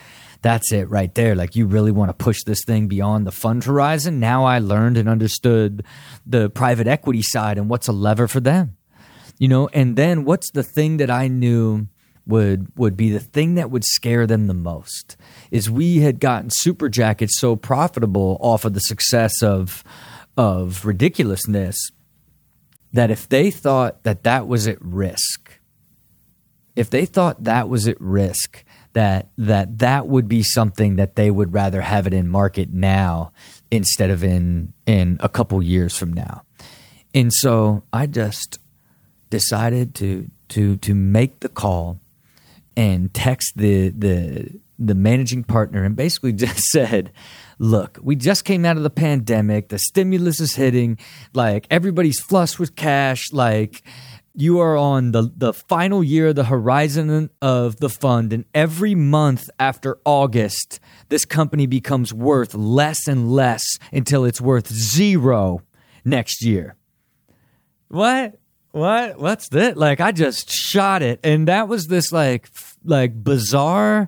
that's 0.41 0.71
it 0.71 0.89
right 0.89 1.13
there. 1.15 1.35
Like 1.35 1.55
you 1.55 1.65
really 1.65 1.91
want 1.91 2.09
to 2.09 2.23
push 2.23 2.43
this 2.43 2.63
thing 2.65 2.87
beyond 2.87 3.25
the 3.25 3.31
fund 3.31 3.63
horizon. 3.63 4.19
Now 4.19 4.45
I 4.45 4.59
learned 4.59 4.97
and 4.97 5.09
understood 5.09 5.83
the 6.25 6.49
private 6.49 6.87
equity 6.87 7.21
side 7.21 7.57
and 7.57 7.69
what's 7.69 7.87
a 7.87 7.93
lever 7.93 8.27
for 8.27 8.39
them. 8.39 8.77
You 9.39 9.47
know, 9.47 9.67
and 9.73 9.95
then 9.95 10.25
what's 10.25 10.51
the 10.51 10.63
thing 10.63 10.97
that 10.97 11.11
I 11.11 11.27
knew 11.27 11.87
would 12.25 12.67
would 12.77 12.97
be 12.97 13.09
the 13.09 13.19
thing 13.19 13.55
that 13.55 13.71
would 13.71 13.85
scare 13.85 14.27
them 14.27 14.47
the 14.47 14.53
most 14.53 15.15
is 15.49 15.69
we 15.69 15.99
had 15.99 16.19
gotten 16.19 16.49
Superjackets 16.49 17.31
so 17.31 17.55
profitable 17.55 18.37
off 18.41 18.65
of 18.65 18.73
the 18.73 18.79
success 18.81 19.41
of 19.41 19.83
of 20.35 20.85
ridiculousness 20.85 21.91
that 22.91 23.09
if 23.11 23.29
they 23.29 23.49
thought 23.49 24.03
that 24.03 24.23
that 24.23 24.47
was 24.47 24.67
at 24.67 24.77
risk 24.81 25.59
if 26.75 26.89
they 26.89 27.05
thought 27.05 27.43
that 27.43 27.69
was 27.69 27.87
at 27.87 27.99
risk 27.99 28.63
that 28.97 29.29
that 29.37 29.77
that 29.77 30.07
would 30.07 30.27
be 30.27 30.41
something 30.41 30.95
that 30.95 31.15
they 31.15 31.29
would 31.29 31.53
rather 31.53 31.81
have 31.81 32.07
it 32.07 32.15
in 32.15 32.27
market 32.27 32.73
now 32.73 33.31
instead 33.69 34.09
of 34.09 34.23
in 34.23 34.73
in 34.87 35.17
a 35.19 35.29
couple 35.29 35.61
years 35.61 35.95
from 35.95 36.11
now. 36.11 36.41
And 37.13 37.31
so 37.31 37.83
I 37.93 38.07
just 38.07 38.57
decided 39.29 39.93
to 39.95 40.31
to 40.49 40.77
to 40.77 40.95
make 40.95 41.41
the 41.41 41.49
call 41.49 41.99
and 42.75 43.13
text 43.13 43.53
the 43.55 43.89
the 43.89 44.59
the 44.79 44.95
managing 44.95 45.43
partner 45.43 45.83
and 45.83 45.95
basically 45.95 46.33
just 46.47 46.63
said, 46.71 47.11
look, 47.59 47.99
we 48.01 48.15
just 48.15 48.45
came 48.45 48.65
out 48.65 48.77
of 48.77 48.83
the 48.83 48.89
pandemic, 48.89 49.69
the 49.69 49.77
stimulus 49.77 50.39
is 50.39 50.55
hitting, 50.55 50.97
like 51.33 51.67
everybody's 51.69 52.19
flush 52.19 52.57
with 52.57 52.75
cash, 52.75 53.31
like 53.31 53.83
you 54.39 54.59
are 54.59 54.77
on 54.77 55.13
the, 55.13 55.31
the 55.35 55.51
final 55.51 56.03
year 56.03 56.27
of 56.27 56.35
the 56.35 56.43
horizon 56.43 57.31
of 57.41 57.77
the 57.77 57.89
fund, 57.89 58.31
and 58.31 58.45
every 58.53 58.93
month 58.93 59.49
after 59.59 59.97
August, 60.05 60.79
this 61.09 61.25
company 61.25 61.65
becomes 61.65 62.13
worth 62.13 62.53
less 62.53 63.07
and 63.07 63.31
less 63.31 63.63
until 63.91 64.25
it's 64.25 64.39
worth 64.39 64.71
zero 64.71 65.63
next 66.05 66.45
year. 66.45 66.75
What? 67.87 68.39
What? 68.73 69.19
What's 69.19 69.49
that? 69.49 69.75
Like 69.75 69.99
I 69.99 70.11
just 70.11 70.51
shot 70.51 71.01
it, 71.01 71.19
and 71.23 71.47
that 71.47 71.67
was 71.67 71.87
this 71.87 72.11
like 72.11 72.47
like 72.85 73.23
bizarre, 73.23 74.07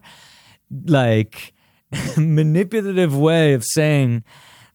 like 0.86 1.54
manipulative 2.18 3.18
way 3.18 3.54
of 3.54 3.64
saying, 3.66 4.24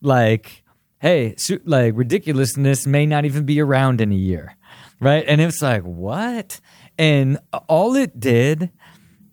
like, 0.01 0.65
hey, 0.99 1.37
like 1.65 1.93
ridiculousness 1.95 2.89
may 2.89 3.07
not 3.07 3.25
even 3.25 3.45
be 3.45 3.61
around 3.61 4.01
in 4.01 4.11
a 4.11 4.17
year 4.17 4.57
right? 5.05 5.25
And 5.27 5.41
it 5.41 5.47
was 5.47 5.63
like, 5.63 5.83
what? 5.83 6.61
And 6.99 7.39
all 7.69 7.95
it 7.95 8.19
did, 8.19 8.71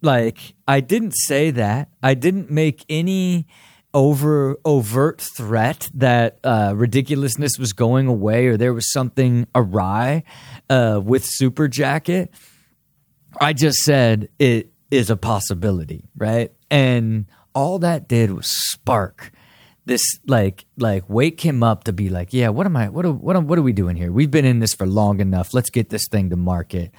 like, 0.01 0.53
I 0.67 0.81
didn't 0.81 1.13
say 1.13 1.51
that. 1.51 1.89
I 2.03 2.13
didn't 2.13 2.51
make 2.51 2.83
any 2.89 3.47
over 3.93 4.57
overt 4.63 5.21
threat 5.35 5.89
that 5.93 6.39
uh, 6.43 6.73
ridiculousness 6.75 7.57
was 7.59 7.73
going 7.73 8.07
away 8.07 8.47
or 8.47 8.57
there 8.57 8.73
was 8.73 8.91
something 8.91 9.47
awry 9.53 10.23
uh, 10.69 10.99
with 11.03 11.25
Superjacket. 11.25 12.29
I 13.39 13.53
just 13.53 13.79
said 13.79 14.29
it 14.39 14.71
is 14.91 15.09
a 15.09 15.17
possibility, 15.17 16.05
right? 16.15 16.51
And 16.69 17.25
all 17.53 17.79
that 17.79 18.07
did 18.07 18.31
was 18.31 18.47
spark 18.71 19.31
this 19.85 20.01
like 20.27 20.65
like 20.77 21.09
wake 21.09 21.41
him 21.41 21.63
up 21.63 21.85
to 21.85 21.93
be 21.93 22.09
like, 22.09 22.33
yeah, 22.33 22.49
what 22.49 22.65
am 22.65 22.77
I? 22.77 22.89
What 22.89 23.05
are, 23.05 23.11
what 23.11 23.35
are, 23.35 23.41
what 23.41 23.57
are 23.57 23.63
we 23.63 23.73
doing 23.73 23.95
here? 23.95 24.11
We've 24.11 24.31
been 24.31 24.45
in 24.45 24.59
this 24.59 24.73
for 24.73 24.85
long 24.85 25.19
enough. 25.19 25.53
Let's 25.53 25.69
get 25.69 25.89
this 25.89 26.07
thing 26.07 26.29
to 26.29 26.35
market. 26.35 26.91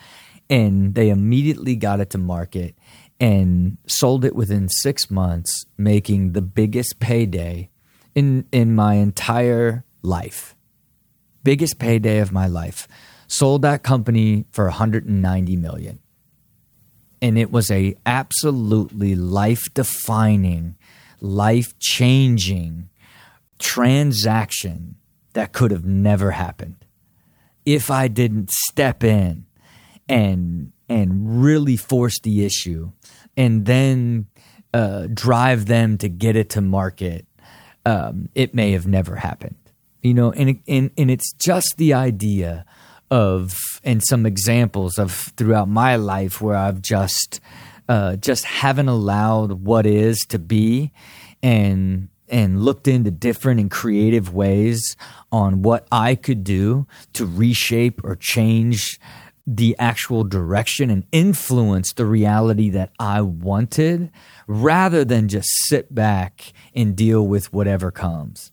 And 0.51 0.95
they 0.95 1.09
immediately 1.09 1.77
got 1.77 2.01
it 2.01 2.11
to 2.11 2.19
market 2.19 2.77
and 3.21 3.79
sold 3.87 4.25
it 4.25 4.35
within 4.35 4.69
six 4.69 5.11
months, 5.11 5.65
making 5.79 6.33
the 6.33 6.43
biggest 6.43 6.99
payday 6.99 7.71
in 8.15 8.47
in 8.53 8.75
my 8.75 8.95
entire 8.95 9.85
life. 10.03 10.57
Biggest 11.45 11.79
payday 11.79 12.19
of 12.19 12.33
my 12.33 12.47
life. 12.47 12.89
Sold 13.29 13.63
that 13.63 13.83
company 13.83 14.45
for 14.53 14.67
190 14.67 15.57
million. 15.57 16.01
And 17.23 17.39
it 17.39 17.51
was 17.51 17.71
a 17.71 17.95
absolutely 18.05 19.15
life 19.15 19.73
defining 19.73 20.77
life 21.23 21.79
changing 21.79 22.91
transaction 23.59 24.97
that 25.35 25.53
could 25.53 25.71
have 25.71 25.85
never 25.85 26.33
happened 26.33 26.85
if 27.65 27.91
I 27.91 28.09
didn't 28.09 28.51
step 28.51 29.05
in 29.05 29.47
and 30.09 30.73
and 30.89 31.43
really 31.43 31.77
force 31.77 32.19
the 32.21 32.45
issue 32.45 32.93
and 33.37 33.65
then 33.65 34.27
uh, 34.75 35.07
drive 35.13 35.67
them 35.67 35.97
to 35.99 36.09
get 36.09 36.37
it 36.37 36.51
to 36.51 36.61
market. 36.61 37.27
Um, 37.87 38.29
it 38.35 38.55
may 38.55 38.73
have 38.73 38.87
never 38.87 39.17
happened, 39.17 39.57
you 40.03 40.15
know. 40.15 40.33
And 40.33 40.61
and 40.69 40.91
and 40.99 41.11
it's 41.11 41.33
just 41.33 41.77
the 41.77 41.95
idea 41.95 42.65
of 43.11 43.59
and 43.85 44.03
some 44.05 44.27
examples 44.27 44.99
of 44.99 45.13
throughout 45.37 45.69
my 45.69 45.97
life 45.97 46.41
where 46.41 46.57
I've 46.57 46.83
just 46.83 47.41
uh, 47.89 48.17
just 48.17 48.45
haven't 48.45 48.89
allowed 48.89 49.53
what 49.65 49.87
is 49.87 50.19
to 50.29 50.39
be 50.39 50.93
and 51.43 52.09
and 52.29 52.65
looked 52.65 52.89
into 52.89 53.11
different 53.11 53.61
and 53.61 53.71
creative 53.71 54.33
ways 54.33 54.97
on 55.31 55.61
what 55.63 55.87
I 55.93 56.15
could 56.15 56.45
do 56.45 56.87
to 57.13 57.27
reshape 57.27 58.03
or 58.05 58.17
change 58.17 58.99
the 59.47 59.77
actual 59.79 60.25
direction 60.25 60.89
and 60.89 61.05
influence 61.13 61.93
the 61.93 62.07
reality 62.07 62.71
that 62.71 62.91
I 62.99 63.21
wanted 63.21 64.11
rather 64.47 65.05
than 65.05 65.29
just 65.29 65.49
sit 65.67 65.95
back 65.95 66.53
and 66.75 66.97
deal 66.97 67.27
with 67.27 67.53
whatever 67.53 67.91
comes. 67.91 68.53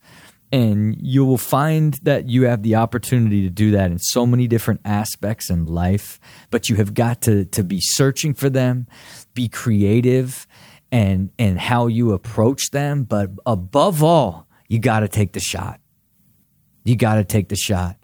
And 0.51 0.95
you 0.99 1.25
will 1.25 1.37
find 1.37 1.93
that 2.01 2.27
you 2.27 2.45
have 2.45 2.63
the 2.63 2.75
opportunity 2.75 3.43
to 3.43 3.51
do 3.51 3.71
that 3.71 3.91
in 3.91 3.99
so 3.99 4.25
many 4.25 4.47
different 4.47 4.81
aspects 4.83 5.49
in 5.51 5.65
life, 5.65 6.19
but 6.49 6.69
you 6.69 6.75
have 6.77 6.95
got 6.95 7.21
to, 7.23 7.45
to 7.45 7.63
be 7.63 7.79
searching 7.79 8.33
for 8.33 8.49
them, 8.49 8.87
be 9.35 9.47
creative, 9.47 10.47
and 10.91 11.29
and 11.37 11.59
how 11.59 11.85
you 11.85 12.13
approach 12.13 12.71
them. 12.71 13.03
But 13.03 13.29
above 13.45 14.01
all 14.03 14.47
you 14.69 14.79
got 14.79 15.01
to 15.01 15.07
take 15.07 15.33
the 15.33 15.39
shot. 15.39 15.81
You 16.85 16.95
got 16.95 17.15
to 17.15 17.23
take 17.25 17.49
the 17.49 17.55
shot. 17.55 17.97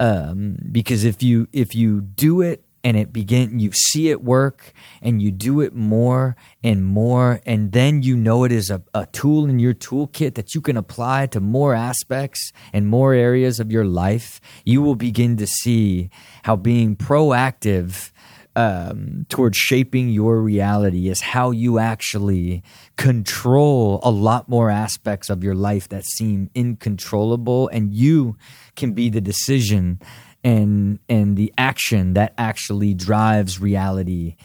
Um, 0.00 0.58
because 0.70 1.04
if 1.04 1.22
you 1.22 1.48
if 1.52 1.74
you 1.74 2.00
do 2.00 2.40
it 2.42 2.64
and 2.84 2.96
it 2.96 3.12
begin 3.12 3.58
you 3.58 3.72
see 3.72 4.08
it 4.08 4.22
work 4.22 4.72
and 5.02 5.20
you 5.20 5.30
do 5.30 5.60
it 5.60 5.74
more 5.74 6.36
and 6.62 6.84
more 6.84 7.40
and 7.44 7.72
then 7.72 8.02
you 8.02 8.16
know 8.16 8.44
it 8.44 8.52
is 8.52 8.70
a, 8.70 8.82
a 8.94 9.06
tool 9.06 9.46
in 9.46 9.58
your 9.58 9.74
toolkit 9.74 10.34
that 10.34 10.54
you 10.54 10.60
can 10.60 10.76
apply 10.76 11.26
to 11.26 11.40
more 11.40 11.74
aspects 11.74 12.52
and 12.72 12.86
more 12.86 13.14
areas 13.14 13.60
of 13.60 13.72
your 13.72 13.84
life. 13.84 14.40
You 14.64 14.82
will 14.82 14.94
begin 14.94 15.36
to 15.38 15.46
see 15.46 16.10
how 16.44 16.56
being 16.56 16.96
proactive 16.96 18.12
um, 18.56 19.24
towards 19.28 19.56
shaping 19.56 20.08
your 20.08 20.40
reality 20.40 21.08
is 21.08 21.20
how 21.20 21.52
you 21.52 21.78
actually 21.78 22.64
control 22.96 24.00
a 24.02 24.10
lot 24.10 24.48
more 24.48 24.68
aspects 24.68 25.30
of 25.30 25.44
your 25.44 25.54
life 25.54 25.88
that 25.90 26.04
seem 26.04 26.50
incontrollable, 26.56 27.68
and 27.68 27.94
you 27.94 28.36
can 28.74 28.94
be 28.94 29.10
the 29.10 29.20
decision 29.20 30.00
and 30.44 30.98
and 31.08 31.36
the 31.36 31.52
action 31.58 32.14
that 32.14 32.32
actually 32.38 32.94
drives 32.94 33.60
reality 33.60 34.36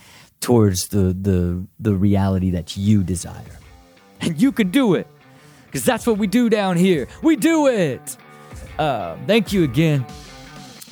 towards 0.42 0.88
the 0.90 1.14
the 1.14 1.66
the 1.80 1.94
reality 1.96 2.52
that 2.52 2.76
you 2.78 3.04
desire. 3.04 3.60
And 4.22 4.42
you 4.42 4.52
can 4.52 4.72
do 4.72 4.96
it 4.96 5.08
because 5.66 5.86
that's 5.86 6.08
what 6.08 6.18
we 6.18 6.28
do 6.28 6.50
down 6.50 6.78
here. 6.78 7.08
We 7.22 7.36
do 7.36 7.68
it. 7.68 8.18
Uh, 8.80 9.18
thank 9.28 9.54
you 9.54 9.64
again 9.64 10.06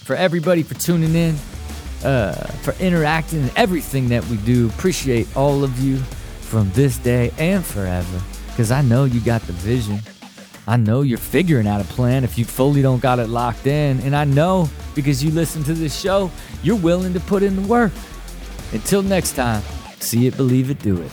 for 0.06 0.16
everybody 0.16 0.64
for 0.64 0.76
tuning 0.76 1.16
in. 1.16 1.36
uh, 2.04 2.34
for 2.64 2.74
interacting 2.80 3.50
everything 3.56 4.10
that 4.10 4.26
we 4.28 4.38
do. 4.38 4.68
Appreciate 4.70 5.28
all 5.38 5.64
of 5.64 5.80
you 5.80 5.98
from 6.42 6.72
this 6.72 6.98
day 6.98 7.32
and 7.38 7.64
forever 7.66 8.22
because 8.48 8.72
I 8.72 8.82
know 8.82 9.06
you 9.06 9.20
got 9.22 9.42
the 9.44 9.54
vision. 9.54 10.00
I 10.68 10.78
know 10.78 11.02
you're 11.02 11.18
figuring 11.18 11.68
out 11.68 11.82
a 11.82 11.86
plan 11.86 12.24
if 12.24 12.38
you 12.38 12.46
fully 12.46 12.82
don't 12.82 13.02
got 13.02 13.20
it 13.20 13.28
locked 13.28 13.68
in. 13.68 14.00
And 14.02 14.16
I 14.16 14.26
know 14.26 14.70
because 14.94 15.24
you 15.24 15.32
listen 15.32 15.64
to 15.64 15.74
this 15.74 16.00
show, 16.00 16.32
you're 16.64 16.76
willing 16.76 17.14
to 17.14 17.20
put 17.20 17.44
in 17.44 17.56
the 17.56 17.68
work. 17.68 17.92
Until 18.72 19.02
next 19.02 19.34
time, 19.34 19.64
see 20.00 20.28
it, 20.28 20.38
believe 20.38 20.70
it, 20.70 20.80
do 20.80 21.02
it. 21.02 21.12